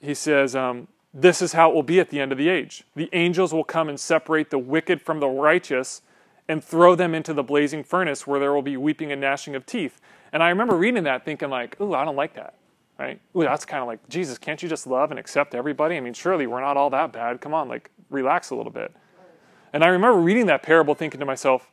he 0.00 0.14
says, 0.14 0.56
um, 0.56 0.88
this 1.12 1.42
is 1.42 1.52
how 1.52 1.70
it 1.70 1.74
will 1.74 1.82
be 1.82 2.00
at 2.00 2.10
the 2.10 2.20
end 2.20 2.32
of 2.32 2.38
the 2.38 2.48
age. 2.48 2.84
The 2.94 3.08
angels 3.12 3.52
will 3.52 3.64
come 3.64 3.88
and 3.88 3.98
separate 3.98 4.50
the 4.50 4.58
wicked 4.58 5.02
from 5.02 5.20
the 5.20 5.28
righteous 5.28 6.02
and 6.48 6.62
throw 6.62 6.94
them 6.94 7.14
into 7.14 7.34
the 7.34 7.42
blazing 7.42 7.84
furnace 7.84 8.26
where 8.26 8.40
there 8.40 8.52
will 8.52 8.62
be 8.62 8.76
weeping 8.76 9.12
and 9.12 9.20
gnashing 9.20 9.54
of 9.54 9.66
teeth. 9.66 10.00
And 10.32 10.42
I 10.42 10.48
remember 10.48 10.76
reading 10.76 11.04
that 11.04 11.24
thinking 11.24 11.50
like, 11.50 11.80
ooh, 11.80 11.94
I 11.94 12.04
don't 12.04 12.16
like 12.16 12.34
that. 12.34 12.54
Right? 13.00 13.18
Ooh, 13.34 13.44
that's 13.44 13.64
kind 13.64 13.80
of 13.80 13.86
like, 13.86 14.06
Jesus, 14.10 14.36
can't 14.36 14.62
you 14.62 14.68
just 14.68 14.86
love 14.86 15.10
and 15.10 15.18
accept 15.18 15.54
everybody? 15.54 15.96
I 15.96 16.00
mean, 16.00 16.12
surely 16.12 16.46
we're 16.46 16.60
not 16.60 16.76
all 16.76 16.90
that 16.90 17.12
bad. 17.12 17.40
Come 17.40 17.54
on, 17.54 17.66
like 17.66 17.90
relax 18.10 18.50
a 18.50 18.54
little 18.54 18.70
bit. 18.70 18.92
And 19.72 19.82
I 19.82 19.86
remember 19.88 20.20
reading 20.20 20.44
that 20.46 20.62
parable 20.62 20.94
thinking 20.94 21.18
to 21.18 21.24
myself, 21.24 21.70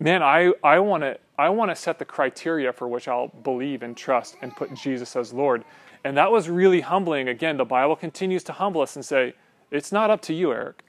man, 0.00 0.24
I, 0.24 0.52
I 0.64 0.80
want 0.80 1.04
to 1.04 1.20
I 1.38 1.50
want 1.50 1.70
to 1.70 1.76
set 1.76 2.00
the 2.00 2.04
criteria 2.04 2.72
for 2.72 2.88
which 2.88 3.06
I'll 3.06 3.28
believe 3.28 3.84
and 3.84 3.96
trust 3.96 4.36
and 4.42 4.54
put 4.56 4.74
Jesus 4.74 5.14
as 5.14 5.32
Lord. 5.32 5.64
And 6.02 6.16
that 6.16 6.32
was 6.32 6.48
really 6.48 6.80
humbling. 6.80 7.28
Again, 7.28 7.56
the 7.56 7.64
Bible 7.64 7.94
continues 7.94 8.42
to 8.44 8.52
humble 8.52 8.80
us 8.80 8.96
and 8.96 9.04
say, 9.04 9.34
it's 9.70 9.92
not 9.92 10.10
up 10.10 10.20
to 10.22 10.34
you, 10.34 10.52
Eric. 10.52 10.82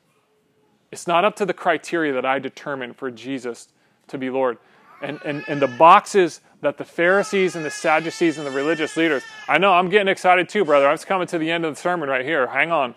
It's 0.92 1.06
not 1.06 1.24
up 1.24 1.36
to 1.36 1.46
the 1.46 1.54
criteria 1.54 2.14
that 2.14 2.26
I 2.26 2.40
determine 2.40 2.94
for 2.94 3.12
Jesus 3.12 3.68
to 4.08 4.18
be 4.18 4.32
Lord. 4.32 4.58
And, 5.02 5.20
and, 5.24 5.44
and 5.48 5.62
the 5.62 5.68
boxes 5.68 6.42
that 6.62 6.78
the 6.78 6.86
Pharisees 6.86 7.56
and 7.56 7.64
the 7.66 7.72
Sadducees 7.72 8.38
and 8.38 8.48
the 8.48 8.52
religious 8.52 8.98
leaders, 8.98 9.24
I 9.48 9.58
know 9.58 9.74
I'm 9.74 9.90
getting 9.90 10.08
excited 10.08 10.50
too, 10.50 10.66
brother. 10.66 10.88
I'm 10.88 10.98
coming 10.98 11.28
to 11.28 11.38
the 11.38 11.52
end 11.52 11.66
of 11.66 11.76
the 11.76 11.82
sermon 11.82 12.10
right 12.10 12.26
here. 12.26 12.48
Hang 12.48 12.72
on. 12.72 12.96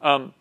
Um, 0.00 0.34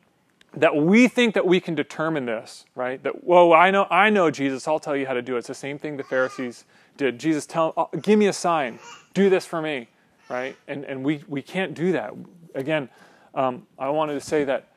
that 0.55 0.75
we 0.75 1.07
think 1.07 1.35
that 1.35 1.45
we 1.45 1.59
can 1.59 1.75
determine 1.75 2.25
this, 2.25 2.65
right? 2.75 3.01
That, 3.03 3.23
whoa, 3.23 3.53
I 3.53 3.69
know, 3.69 3.85
I 3.89 4.09
know 4.09 4.31
Jesus, 4.31 4.67
I'll 4.67 4.79
tell 4.79 4.95
you 4.95 5.05
how 5.05 5.13
to 5.13 5.21
do 5.21 5.35
it. 5.35 5.39
It's 5.39 5.47
the 5.47 5.53
same 5.53 5.77
thing 5.77 5.97
the 5.97 6.03
Pharisees 6.03 6.65
did. 6.95 7.19
Jesus, 7.19 7.45
tell, 7.45 7.73
uh, 7.77 7.85
give 8.01 8.17
me 8.17 8.27
a 8.27 8.33
sign. 8.33 8.79
Do 9.13 9.29
this 9.29 9.45
for 9.45 9.61
me, 9.61 9.87
right? 10.29 10.55
And, 10.67 10.83
and 10.85 11.03
we, 11.03 11.23
we 11.27 11.41
can't 11.41 11.73
do 11.73 11.91
that. 11.91 12.13
Again, 12.55 12.89
um, 13.35 13.67
I 13.77 13.89
wanted 13.89 14.13
to 14.13 14.21
say 14.21 14.45
that 14.45 14.69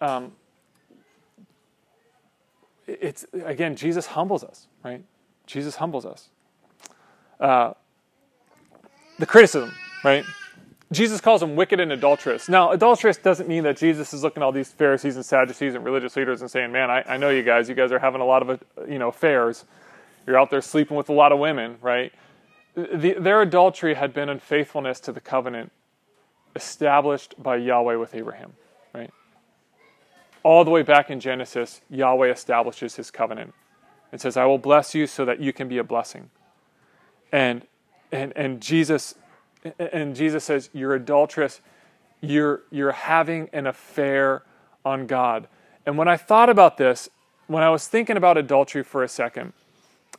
um, 0.00 0.32
it's, 2.86 3.24
again, 3.32 3.76
Jesus 3.76 4.06
humbles 4.06 4.44
us, 4.44 4.66
right? 4.84 5.02
Jesus 5.46 5.76
humbles 5.76 6.04
us. 6.04 6.28
The 9.18 9.26
criticism, 9.26 9.72
right? 10.04 10.24
Jesus 10.92 11.20
calls 11.20 11.40
them 11.40 11.56
wicked 11.56 11.80
and 11.80 11.92
adulterous. 11.92 12.48
Now, 12.48 12.70
adulterous 12.70 13.18
doesn't 13.18 13.48
mean 13.48 13.64
that 13.64 13.76
Jesus 13.76 14.14
is 14.14 14.22
looking 14.22 14.42
at 14.42 14.46
all 14.46 14.52
these 14.52 14.72
Pharisees 14.72 15.16
and 15.16 15.24
Sadducees 15.24 15.74
and 15.74 15.84
religious 15.84 16.16
leaders 16.16 16.40
and 16.40 16.50
saying, 16.50 16.72
"Man, 16.72 16.90
I, 16.90 17.02
I 17.06 17.16
know 17.18 17.30
you 17.30 17.42
guys. 17.42 17.68
You 17.68 17.74
guys 17.74 17.92
are 17.92 17.98
having 17.98 18.20
a 18.20 18.24
lot 18.24 18.42
of, 18.42 18.50
uh, 18.50 18.84
you 18.88 18.98
know, 18.98 19.08
affairs. 19.08 19.64
You're 20.26 20.38
out 20.38 20.50
there 20.50 20.62
sleeping 20.62 20.96
with 20.96 21.08
a 21.08 21.12
lot 21.12 21.32
of 21.32 21.38
women, 21.38 21.76
right?" 21.82 22.12
The, 22.74 23.14
their 23.18 23.42
adultery 23.42 23.94
had 23.94 24.14
been 24.14 24.28
unfaithfulness 24.28 25.00
to 25.00 25.12
the 25.12 25.20
covenant 25.20 25.72
established 26.56 27.34
by 27.42 27.56
Yahweh 27.56 27.96
with 27.96 28.14
Abraham, 28.14 28.54
right? 28.94 29.10
All 30.42 30.64
the 30.64 30.70
way 30.70 30.82
back 30.82 31.10
in 31.10 31.20
Genesis, 31.20 31.82
Yahweh 31.90 32.30
establishes 32.30 32.96
His 32.96 33.10
covenant. 33.10 33.52
and 34.10 34.20
says, 34.22 34.38
"I 34.38 34.46
will 34.46 34.58
bless 34.58 34.94
you 34.94 35.06
so 35.06 35.26
that 35.26 35.40
you 35.40 35.52
can 35.52 35.68
be 35.68 35.76
a 35.76 35.84
blessing." 35.84 36.30
And 37.32 37.66
and 38.10 38.32
and 38.36 38.60
Jesus 38.60 39.14
and 39.78 40.14
Jesus 40.14 40.44
says, 40.44 40.70
You're 40.72 40.94
adulterous. 40.94 41.60
You're, 42.20 42.62
you're 42.70 42.92
having 42.92 43.48
an 43.52 43.66
affair 43.66 44.42
on 44.84 45.06
God. 45.06 45.46
And 45.86 45.96
when 45.96 46.08
I 46.08 46.16
thought 46.16 46.48
about 46.50 46.76
this, 46.76 47.08
when 47.46 47.62
I 47.62 47.70
was 47.70 47.86
thinking 47.86 48.16
about 48.16 48.36
adultery 48.36 48.82
for 48.82 49.02
a 49.02 49.08
second, 49.08 49.52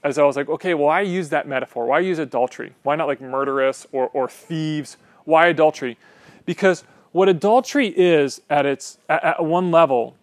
as 0.04 0.18
I 0.18 0.24
was 0.24 0.36
like, 0.38 0.48
okay, 0.48 0.74
well, 0.74 0.88
why 0.88 1.02
use 1.02 1.30
that 1.30 1.48
metaphor? 1.48 1.86
Why 1.86 2.00
use 2.00 2.20
adultery? 2.20 2.74
Why 2.84 2.96
not 2.96 3.08
like 3.08 3.20
murderous 3.20 3.86
or, 3.92 4.10
or 4.14 4.30
thieves? 4.30 4.98
Why 5.26 5.48
adultery? 5.48 5.98
Because 6.46 6.86
what 7.12 7.28
adultery 7.28 7.88
is 7.88 8.42
at 8.50 8.66
its 8.66 8.98
at, 9.10 9.24
at 9.24 9.44
one 9.44 9.72
level 9.72 10.16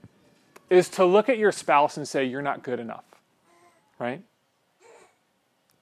is 0.70 0.88
to 0.90 1.04
look 1.04 1.28
at 1.28 1.36
your 1.36 1.52
spouse 1.52 1.96
and 1.96 2.08
say 2.08 2.24
you're 2.24 2.42
not 2.42 2.62
good 2.62 2.80
enough, 2.80 3.04
right? 3.98 4.22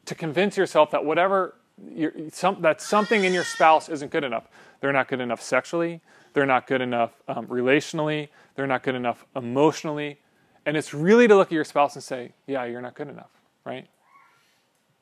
To 0.06 0.14
convince 0.14 0.56
yourself 0.56 0.90
that 0.90 1.04
whatever 1.04 1.54
some, 2.30 2.60
that 2.62 2.80
something 2.80 3.24
in 3.24 3.32
your 3.32 3.44
spouse 3.44 3.88
isn't 3.88 4.10
good 4.10 4.24
enough. 4.24 4.44
They're 4.80 4.92
not 4.92 5.08
good 5.08 5.20
enough 5.20 5.40
sexually. 5.40 6.00
They're 6.32 6.46
not 6.46 6.66
good 6.66 6.80
enough 6.80 7.12
um, 7.28 7.46
relationally. 7.46 8.28
They're 8.54 8.66
not 8.66 8.82
good 8.82 8.94
enough 8.94 9.24
emotionally. 9.34 10.18
And 10.66 10.76
it's 10.76 10.94
really 10.94 11.28
to 11.28 11.36
look 11.36 11.48
at 11.48 11.52
your 11.52 11.64
spouse 11.64 11.94
and 11.94 12.02
say, 12.02 12.32
yeah, 12.46 12.64
you're 12.64 12.80
not 12.80 12.94
good 12.94 13.08
enough, 13.08 13.30
right? 13.64 13.86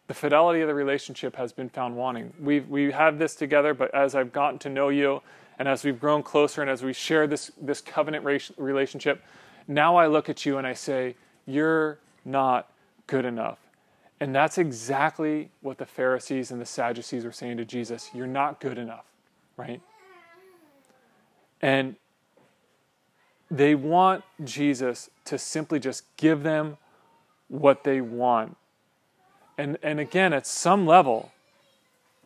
The 0.08 0.14
fidelity 0.14 0.60
of 0.60 0.68
the 0.68 0.74
relationship 0.74 1.36
has 1.36 1.52
been 1.52 1.68
found 1.68 1.96
wanting. 1.96 2.32
We've, 2.40 2.68
we 2.68 2.90
have 2.90 3.18
this 3.18 3.34
together, 3.34 3.72
but 3.72 3.94
as 3.94 4.14
I've 4.14 4.32
gotten 4.32 4.58
to 4.60 4.68
know 4.68 4.88
you 4.88 5.22
and 5.58 5.68
as 5.68 5.84
we've 5.84 5.98
grown 5.98 6.22
closer 6.22 6.60
and 6.60 6.70
as 6.70 6.82
we 6.82 6.92
share 6.92 7.26
this, 7.26 7.52
this 7.60 7.80
covenant 7.80 8.24
relationship, 8.56 9.22
now 9.68 9.96
I 9.96 10.06
look 10.08 10.28
at 10.28 10.44
you 10.44 10.58
and 10.58 10.66
I 10.66 10.74
say, 10.74 11.14
you're 11.46 11.98
not 12.24 12.68
good 13.06 13.24
enough. 13.24 13.58
And 14.22 14.32
that's 14.32 14.56
exactly 14.56 15.50
what 15.62 15.78
the 15.78 15.84
Pharisees 15.84 16.52
and 16.52 16.60
the 16.60 16.64
Sadducees 16.64 17.24
were 17.24 17.32
saying 17.32 17.56
to 17.56 17.64
Jesus. 17.64 18.08
You're 18.14 18.28
not 18.28 18.60
good 18.60 18.78
enough, 18.78 19.04
right? 19.56 19.80
And 21.60 21.96
they 23.50 23.74
want 23.74 24.22
Jesus 24.44 25.10
to 25.24 25.38
simply 25.38 25.80
just 25.80 26.04
give 26.16 26.44
them 26.44 26.76
what 27.48 27.82
they 27.82 28.00
want. 28.00 28.56
And, 29.58 29.76
and 29.82 29.98
again, 29.98 30.32
at 30.32 30.46
some 30.46 30.86
level, 30.86 31.32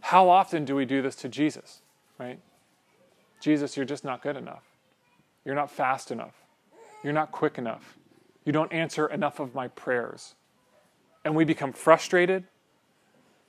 how 0.01 0.29
often 0.29 0.67
do 0.67 0.77
we 0.77 0.85
do 0.85 1.01
this 1.01 1.17
to 1.17 1.31
Jesus, 1.31 1.81
right? 2.19 2.39
Jesus, 3.41 3.75
you're 3.75 3.87
just 3.87 4.05
not 4.05 4.23
good 4.23 4.37
enough. 4.37 4.65
You're 5.47 5.55
not 5.55 5.71
fast 5.71 6.11
enough. 6.11 6.35
You're 7.03 7.15
not 7.15 7.33
quick 7.33 7.57
enough. 7.57 7.97
You 8.45 8.53
don't 8.53 8.71
answer 8.71 9.07
enough 9.07 9.41
of 9.41 9.55
my 9.55 9.69
prayers 9.69 10.35
and 11.27 11.35
we 11.35 11.45
become 11.45 11.73
frustrated 11.73 12.45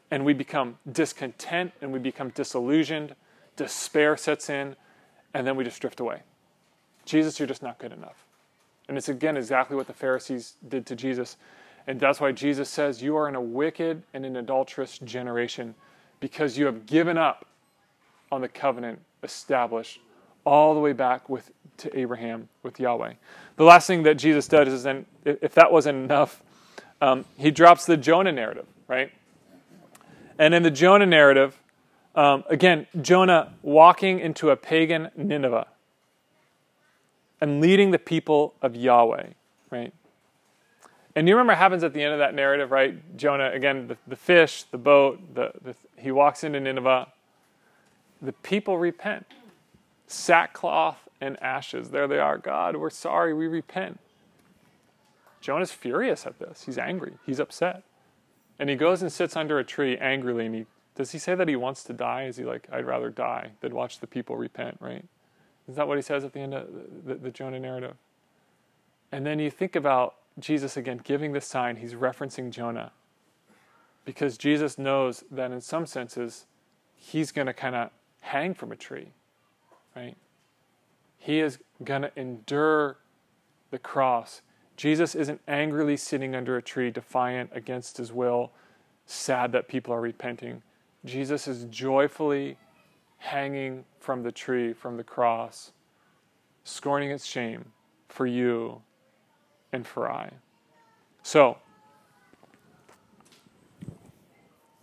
and 0.09 0.25
we 0.25 0.33
become 0.33 0.79
discontent 0.91 1.71
and 1.79 1.93
we 1.93 1.99
become 1.99 2.29
disillusioned. 2.31 3.13
Despair 3.55 4.17
sets 4.17 4.49
in, 4.49 4.75
and 5.35 5.45
then 5.45 5.55
we 5.55 5.63
just 5.63 5.79
drift 5.79 5.99
away. 5.99 6.23
Jesus, 7.05 7.39
you're 7.39 7.47
just 7.47 7.61
not 7.61 7.77
good 7.77 7.93
enough. 7.93 8.25
And 8.89 8.97
it's 8.97 9.09
again 9.09 9.37
exactly 9.37 9.77
what 9.77 9.85
the 9.85 9.93
Pharisees 9.93 10.55
did 10.67 10.87
to 10.87 10.95
Jesus. 10.95 11.37
And 11.85 11.99
that's 11.99 12.19
why 12.19 12.31
Jesus 12.31 12.67
says, 12.67 13.03
You 13.03 13.15
are 13.15 13.29
in 13.29 13.35
a 13.35 13.41
wicked 13.41 14.01
and 14.11 14.25
an 14.25 14.37
adulterous 14.37 14.97
generation 14.97 15.75
because 16.19 16.57
you 16.57 16.65
have 16.65 16.87
given 16.87 17.15
up 17.15 17.45
on 18.31 18.41
the 18.41 18.47
covenant 18.49 18.99
established 19.21 19.99
all 20.45 20.73
the 20.73 20.79
way 20.79 20.93
back 20.93 21.29
with 21.29 21.51
to 21.77 21.95
Abraham 21.99 22.49
with 22.63 22.79
Yahweh. 22.79 23.13
The 23.57 23.63
last 23.63 23.85
thing 23.85 24.01
that 24.03 24.15
Jesus 24.15 24.47
does 24.47 24.67
is 24.67 24.81
then, 24.81 25.05
if 25.25 25.53
that 25.53 25.71
wasn't 25.71 26.03
enough, 26.05 26.41
um, 27.01 27.25
he 27.37 27.51
drops 27.51 27.85
the 27.85 27.97
Jonah 27.97 28.31
narrative, 28.31 28.65
right? 28.87 29.11
And 30.39 30.53
in 30.53 30.63
the 30.63 30.71
Jonah 30.71 31.05
narrative, 31.05 31.59
um, 32.15 32.43
again, 32.49 32.87
Jonah 33.01 33.53
walking 33.61 34.19
into 34.19 34.49
a 34.49 34.55
pagan 34.55 35.09
Nineveh 35.15 35.67
and 37.39 37.61
leading 37.61 37.91
the 37.91 37.99
people 37.99 38.55
of 38.61 38.75
Yahweh, 38.75 39.27
right? 39.69 39.93
And 41.15 41.27
you 41.27 41.35
remember 41.35 41.51
what 41.51 41.57
happens 41.57 41.83
at 41.83 41.93
the 41.93 42.03
end 42.03 42.13
of 42.13 42.19
that 42.19 42.35
narrative, 42.35 42.71
right? 42.71 43.17
Jonah, 43.17 43.51
again, 43.51 43.87
the, 43.87 43.97
the 44.07 44.15
fish, 44.15 44.63
the 44.63 44.77
boat, 44.77 45.19
the, 45.33 45.51
the, 45.63 45.75
he 45.97 46.11
walks 46.11 46.43
into 46.43 46.59
Nineveh. 46.59 47.07
The 48.21 48.33
people 48.33 48.77
repent. 48.77 49.25
Sackcloth 50.07 50.97
and 51.19 51.41
ashes. 51.41 51.89
There 51.89 52.07
they 52.07 52.19
are. 52.19 52.37
God, 52.37 52.75
we're 52.75 52.89
sorry, 52.89 53.33
we 53.33 53.47
repent. 53.47 53.99
Jonah's 55.41 55.71
furious 55.71 56.25
at 56.25 56.39
this. 56.39 56.63
He's 56.63 56.77
angry. 56.77 57.13
He's 57.25 57.39
upset. 57.39 57.83
And 58.59 58.69
he 58.69 58.75
goes 58.75 59.01
and 59.01 59.11
sits 59.11 59.35
under 59.35 59.59
a 59.59 59.63
tree 59.63 59.97
angrily. 59.97 60.45
And 60.45 60.55
he 60.55 60.65
does 60.95 61.11
he 61.11 61.19
say 61.19 61.35
that 61.35 61.47
he 61.47 61.55
wants 61.55 61.83
to 61.83 61.93
die? 61.93 62.25
Is 62.25 62.37
he 62.37 62.43
like, 62.43 62.67
I'd 62.71 62.85
rather 62.87 63.11
die 63.11 63.51
than 63.61 63.75
watch 63.75 63.99
the 63.99 64.07
people 64.07 64.35
repent, 64.35 64.77
right? 64.79 65.05
Is 65.69 65.75
that 65.75 65.87
what 65.87 65.97
he 65.97 66.01
says 66.01 66.23
at 66.23 66.33
the 66.33 66.39
end 66.39 66.55
of 66.55 66.67
the, 66.73 67.13
the, 67.13 67.19
the 67.19 67.31
Jonah 67.31 67.59
narrative? 67.59 67.95
And 69.11 69.23
then 69.23 69.37
you 69.37 69.51
think 69.51 69.75
about 69.75 70.15
Jesus 70.39 70.75
again 70.75 70.99
giving 71.03 71.33
the 71.33 71.41
sign, 71.41 71.75
he's 71.75 71.93
referencing 71.93 72.49
Jonah. 72.49 72.91
Because 74.05 74.37
Jesus 74.37 74.79
knows 74.79 75.23
that 75.29 75.51
in 75.51 75.61
some 75.61 75.85
senses, 75.85 76.47
he's 76.95 77.31
going 77.31 77.47
to 77.47 77.53
kind 77.53 77.75
of 77.75 77.91
hang 78.21 78.55
from 78.55 78.71
a 78.71 78.75
tree, 78.75 79.11
right? 79.95 80.15
He 81.19 81.39
is 81.39 81.59
going 81.83 82.03
to 82.03 82.11
endure 82.15 82.97
the 83.69 83.79
cross. 83.79 84.41
Jesus 84.77 85.15
isn't 85.15 85.41
angrily 85.47 85.97
sitting 85.97 86.35
under 86.35 86.55
a 86.55 86.61
tree, 86.61 86.91
defiant 86.91 87.49
against 87.53 87.97
his 87.97 88.13
will, 88.13 88.51
sad 89.07 89.51
that 89.51 89.67
people 89.67 89.93
are 89.93 90.01
repenting. 90.01 90.61
Jesus 91.03 91.47
is 91.47 91.65
joyfully 91.65 92.57
hanging 93.17 93.85
from 93.99 94.21
the 94.21 94.31
tree, 94.31 94.73
from 94.73 94.95
the 94.97 95.03
cross, 95.03 95.71
scorning 96.63 97.09
its 97.09 97.25
shame 97.25 97.65
for 98.07 98.27
you 98.27 98.81
and 99.73 99.85
for 99.85 100.09
I. 100.09 100.31
So, 101.23 101.57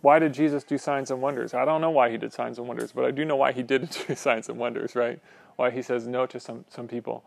why 0.01 0.19
did 0.19 0.33
Jesus 0.33 0.63
do 0.63 0.77
signs 0.77 1.09
and 1.09 1.21
wonders? 1.21 1.53
I 1.53 1.63
don't 1.63 1.81
know 1.81 1.89
why 1.89 2.11
he 2.11 2.17
did 2.17 2.33
signs 2.33 2.59
and 2.59 2.67
wonders, 2.67 2.91
but 2.91 3.05
I 3.05 3.11
do 3.11 3.23
know 3.23 3.37
why 3.37 3.53
he 3.53 3.63
did 3.63 3.89
do 4.07 4.15
signs 4.15 4.49
and 4.49 4.59
wonders, 4.59 4.93
right? 4.93 5.19
Why 5.55 5.71
he 5.71 5.81
says 5.81 6.05
no 6.05 6.25
to 6.25 6.39
some, 6.39 6.65
some 6.69 6.87
people. 6.87 7.23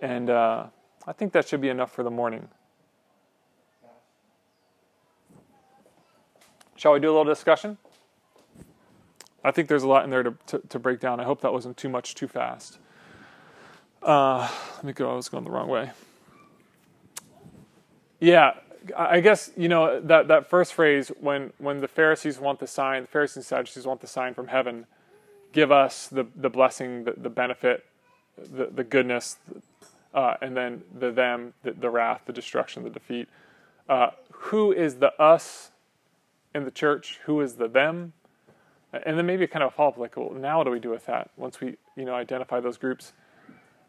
And 0.00 0.28
uh, 0.28 0.66
I 1.06 1.12
think 1.12 1.32
that 1.32 1.48
should 1.48 1.60
be 1.60 1.68
enough 1.68 1.92
for 1.92 2.02
the 2.02 2.10
morning. 2.10 2.48
Shall 6.76 6.92
we 6.92 7.00
do 7.00 7.08
a 7.08 7.14
little 7.14 7.24
discussion? 7.24 7.78
I 9.44 9.50
think 9.50 9.68
there's 9.68 9.82
a 9.82 9.88
lot 9.88 10.04
in 10.04 10.10
there 10.10 10.22
to, 10.22 10.34
to, 10.46 10.58
to 10.68 10.78
break 10.78 11.00
down. 11.00 11.20
I 11.20 11.24
hope 11.24 11.40
that 11.40 11.52
wasn't 11.52 11.76
too 11.76 11.88
much 11.88 12.14
too 12.14 12.28
fast. 12.28 12.78
Uh, 14.02 14.48
let 14.76 14.84
me 14.84 14.92
go. 14.92 15.12
I 15.12 15.14
was 15.14 15.28
going 15.28 15.44
the 15.44 15.50
wrong 15.50 15.68
way. 15.68 15.90
Yeah, 18.20 18.54
I 18.96 19.20
guess 19.20 19.50
you 19.56 19.68
know 19.68 20.00
that 20.00 20.28
that 20.28 20.48
first 20.48 20.74
phrase 20.74 21.10
when 21.20 21.52
when 21.58 21.80
the 21.80 21.88
Pharisees 21.88 22.38
want 22.38 22.58
the 22.58 22.66
sign, 22.66 23.02
the 23.02 23.08
Pharisees 23.08 23.36
and 23.36 23.44
Sadducees 23.44 23.86
want 23.86 24.00
the 24.00 24.06
sign 24.06 24.34
from 24.34 24.48
heaven. 24.48 24.86
Give 25.52 25.70
us 25.70 26.08
the 26.08 26.26
the 26.34 26.50
blessing, 26.50 27.04
the, 27.04 27.14
the 27.16 27.30
benefit, 27.30 27.84
the 28.36 28.66
the 28.66 28.84
goodness, 28.84 29.36
uh, 30.14 30.34
and 30.40 30.56
then 30.56 30.82
the 30.98 31.10
them, 31.10 31.54
the, 31.62 31.72
the, 31.72 31.90
wrath, 31.90 32.22
the 32.26 32.32
destruction, 32.32 32.82
the 32.84 32.90
defeat. 32.90 33.28
Uh, 33.88 34.10
who 34.30 34.72
is 34.72 34.96
the 34.96 35.12
us 35.20 35.70
in 36.54 36.64
the 36.64 36.70
church? 36.70 37.20
Who 37.24 37.40
is 37.40 37.54
the 37.54 37.68
them? 37.68 38.12
And 38.92 39.16
then 39.16 39.24
maybe 39.24 39.46
kind 39.46 39.62
of 39.62 39.72
a 39.72 39.74
follow 39.74 39.88
up, 39.88 39.98
like, 39.98 40.16
well, 40.16 40.32
now 40.32 40.58
what 40.58 40.64
do 40.64 40.70
we 40.70 40.78
do 40.78 40.90
with 40.90 41.06
that 41.06 41.30
once 41.36 41.60
we 41.60 41.76
you 41.96 42.04
know 42.04 42.14
identify 42.14 42.60
those 42.60 42.76
groups? 42.76 43.12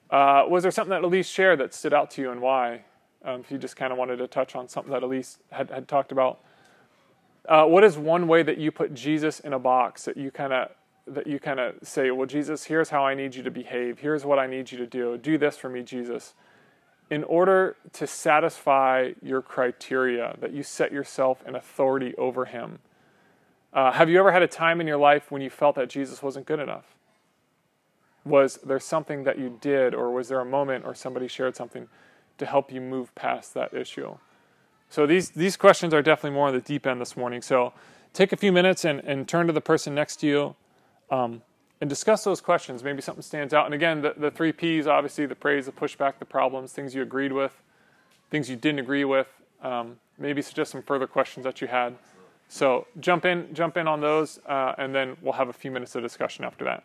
Uh, 0.09 0.45
was 0.47 0.63
there 0.63 0.71
something 0.71 0.91
that 0.91 1.03
Elise 1.03 1.27
shared 1.27 1.59
that 1.59 1.73
stood 1.73 1.93
out 1.93 2.11
to 2.11 2.21
you, 2.21 2.31
and 2.31 2.41
why? 2.41 2.83
um, 3.25 3.41
if 3.41 3.51
you 3.51 3.57
just 3.57 3.75
kind 3.75 3.91
of 3.91 3.97
wanted 3.97 4.17
to 4.17 4.27
touch 4.27 4.55
on 4.55 4.67
something 4.67 4.91
that 4.91 5.03
Elise 5.03 5.39
had, 5.51 5.69
had 5.69 5.87
talked 5.87 6.11
about. 6.11 6.39
Uh, 7.47 7.65
what 7.65 7.83
is 7.83 7.97
one 7.97 8.27
way 8.27 8.43
that 8.43 8.57
you 8.57 8.71
put 8.71 8.93
Jesus 8.93 9.39
in 9.39 9.53
a 9.53 9.59
box 9.59 10.05
that 10.05 10.17
you 10.17 10.31
kind 10.31 10.53
of 10.53 10.69
that 11.05 11.27
you 11.27 11.39
kind 11.39 11.59
of 11.59 11.75
say, 11.83 12.11
well, 12.11 12.25
Jesus, 12.25 12.65
here's 12.65 12.89
how 12.89 13.05
I 13.05 13.13
need 13.13 13.35
you 13.35 13.43
to 13.43 13.51
behave. 13.51 13.99
Here's 13.99 14.25
what 14.25 14.39
I 14.39 14.47
need 14.47 14.71
you 14.71 14.77
to 14.77 14.87
do. 14.87 15.17
Do 15.17 15.37
this 15.37 15.57
for 15.57 15.69
me, 15.69 15.83
Jesus. 15.83 16.33
In 17.09 17.23
order 17.25 17.75
to 17.93 18.07
satisfy 18.07 19.11
your 19.21 19.41
criteria, 19.41 20.35
that 20.39 20.51
you 20.51 20.63
set 20.63 20.91
yourself 20.91 21.43
in 21.45 21.55
authority 21.55 22.15
over 22.17 22.45
Him. 22.45 22.79
Uh, 23.73 23.91
have 23.91 24.09
you 24.09 24.17
ever 24.19 24.31
had 24.31 24.41
a 24.41 24.47
time 24.47 24.79
in 24.79 24.87
your 24.87 24.97
life 24.97 25.29
when 25.29 25.41
you 25.41 25.49
felt 25.49 25.75
that 25.75 25.89
Jesus 25.89 26.23
wasn't 26.23 26.45
good 26.45 26.59
enough? 26.59 26.95
Was 28.23 28.57
there 28.57 28.79
something 28.79 29.25
that 29.25 29.37
you 29.37 29.57
did, 29.59 29.93
or 29.93 30.11
was 30.11 30.29
there 30.29 30.39
a 30.39 30.45
moment, 30.45 30.85
or 30.85 30.95
somebody 30.95 31.27
shared 31.27 31.55
something 31.55 31.89
to 32.37 32.45
help 32.45 32.71
you 32.71 32.81
move 32.81 33.13
past 33.15 33.53
that 33.53 33.73
issue. 33.73 34.17
So 34.89 35.07
these 35.07 35.31
these 35.31 35.57
questions 35.57 35.93
are 35.93 36.01
definitely 36.01 36.35
more 36.35 36.47
on 36.47 36.53
the 36.53 36.61
deep 36.61 36.85
end 36.85 37.01
this 37.01 37.17
morning. 37.17 37.41
So 37.41 37.73
take 38.13 38.31
a 38.31 38.37
few 38.37 38.51
minutes 38.51 38.85
and, 38.85 38.99
and 39.01 39.27
turn 39.27 39.47
to 39.47 39.53
the 39.53 39.61
person 39.61 39.95
next 39.95 40.17
to 40.17 40.27
you 40.27 40.55
um, 41.09 41.41
and 41.81 41.89
discuss 41.89 42.23
those 42.23 42.41
questions. 42.41 42.83
Maybe 42.83 43.01
something 43.01 43.21
stands 43.21 43.53
out. 43.53 43.65
And 43.65 43.73
again, 43.73 44.01
the, 44.01 44.13
the 44.15 44.31
three 44.31 44.51
P's 44.51 44.87
obviously 44.87 45.25
the 45.25 45.35
praise, 45.35 45.65
the 45.65 45.71
pushback, 45.71 46.13
the 46.19 46.25
problems, 46.25 46.71
things 46.71 46.95
you 46.95 47.01
agreed 47.01 47.31
with, 47.31 47.61
things 48.29 48.49
you 48.49 48.55
didn't 48.55 48.79
agree 48.79 49.05
with. 49.05 49.27
Um, 49.61 49.97
maybe 50.17 50.41
suggest 50.41 50.71
some 50.71 50.81
further 50.81 51.07
questions 51.07 51.43
that 51.45 51.61
you 51.61 51.67
had. 51.67 51.95
So 52.49 52.87
jump 52.99 53.25
in, 53.25 53.53
jump 53.53 53.77
in 53.77 53.87
on 53.87 53.99
those, 53.99 54.39
uh, 54.47 54.75
and 54.77 54.93
then 54.93 55.17
we'll 55.21 55.33
have 55.33 55.49
a 55.49 55.53
few 55.53 55.71
minutes 55.71 55.95
of 55.95 56.03
discussion 56.03 56.45
after 56.45 56.63
that. 56.65 56.83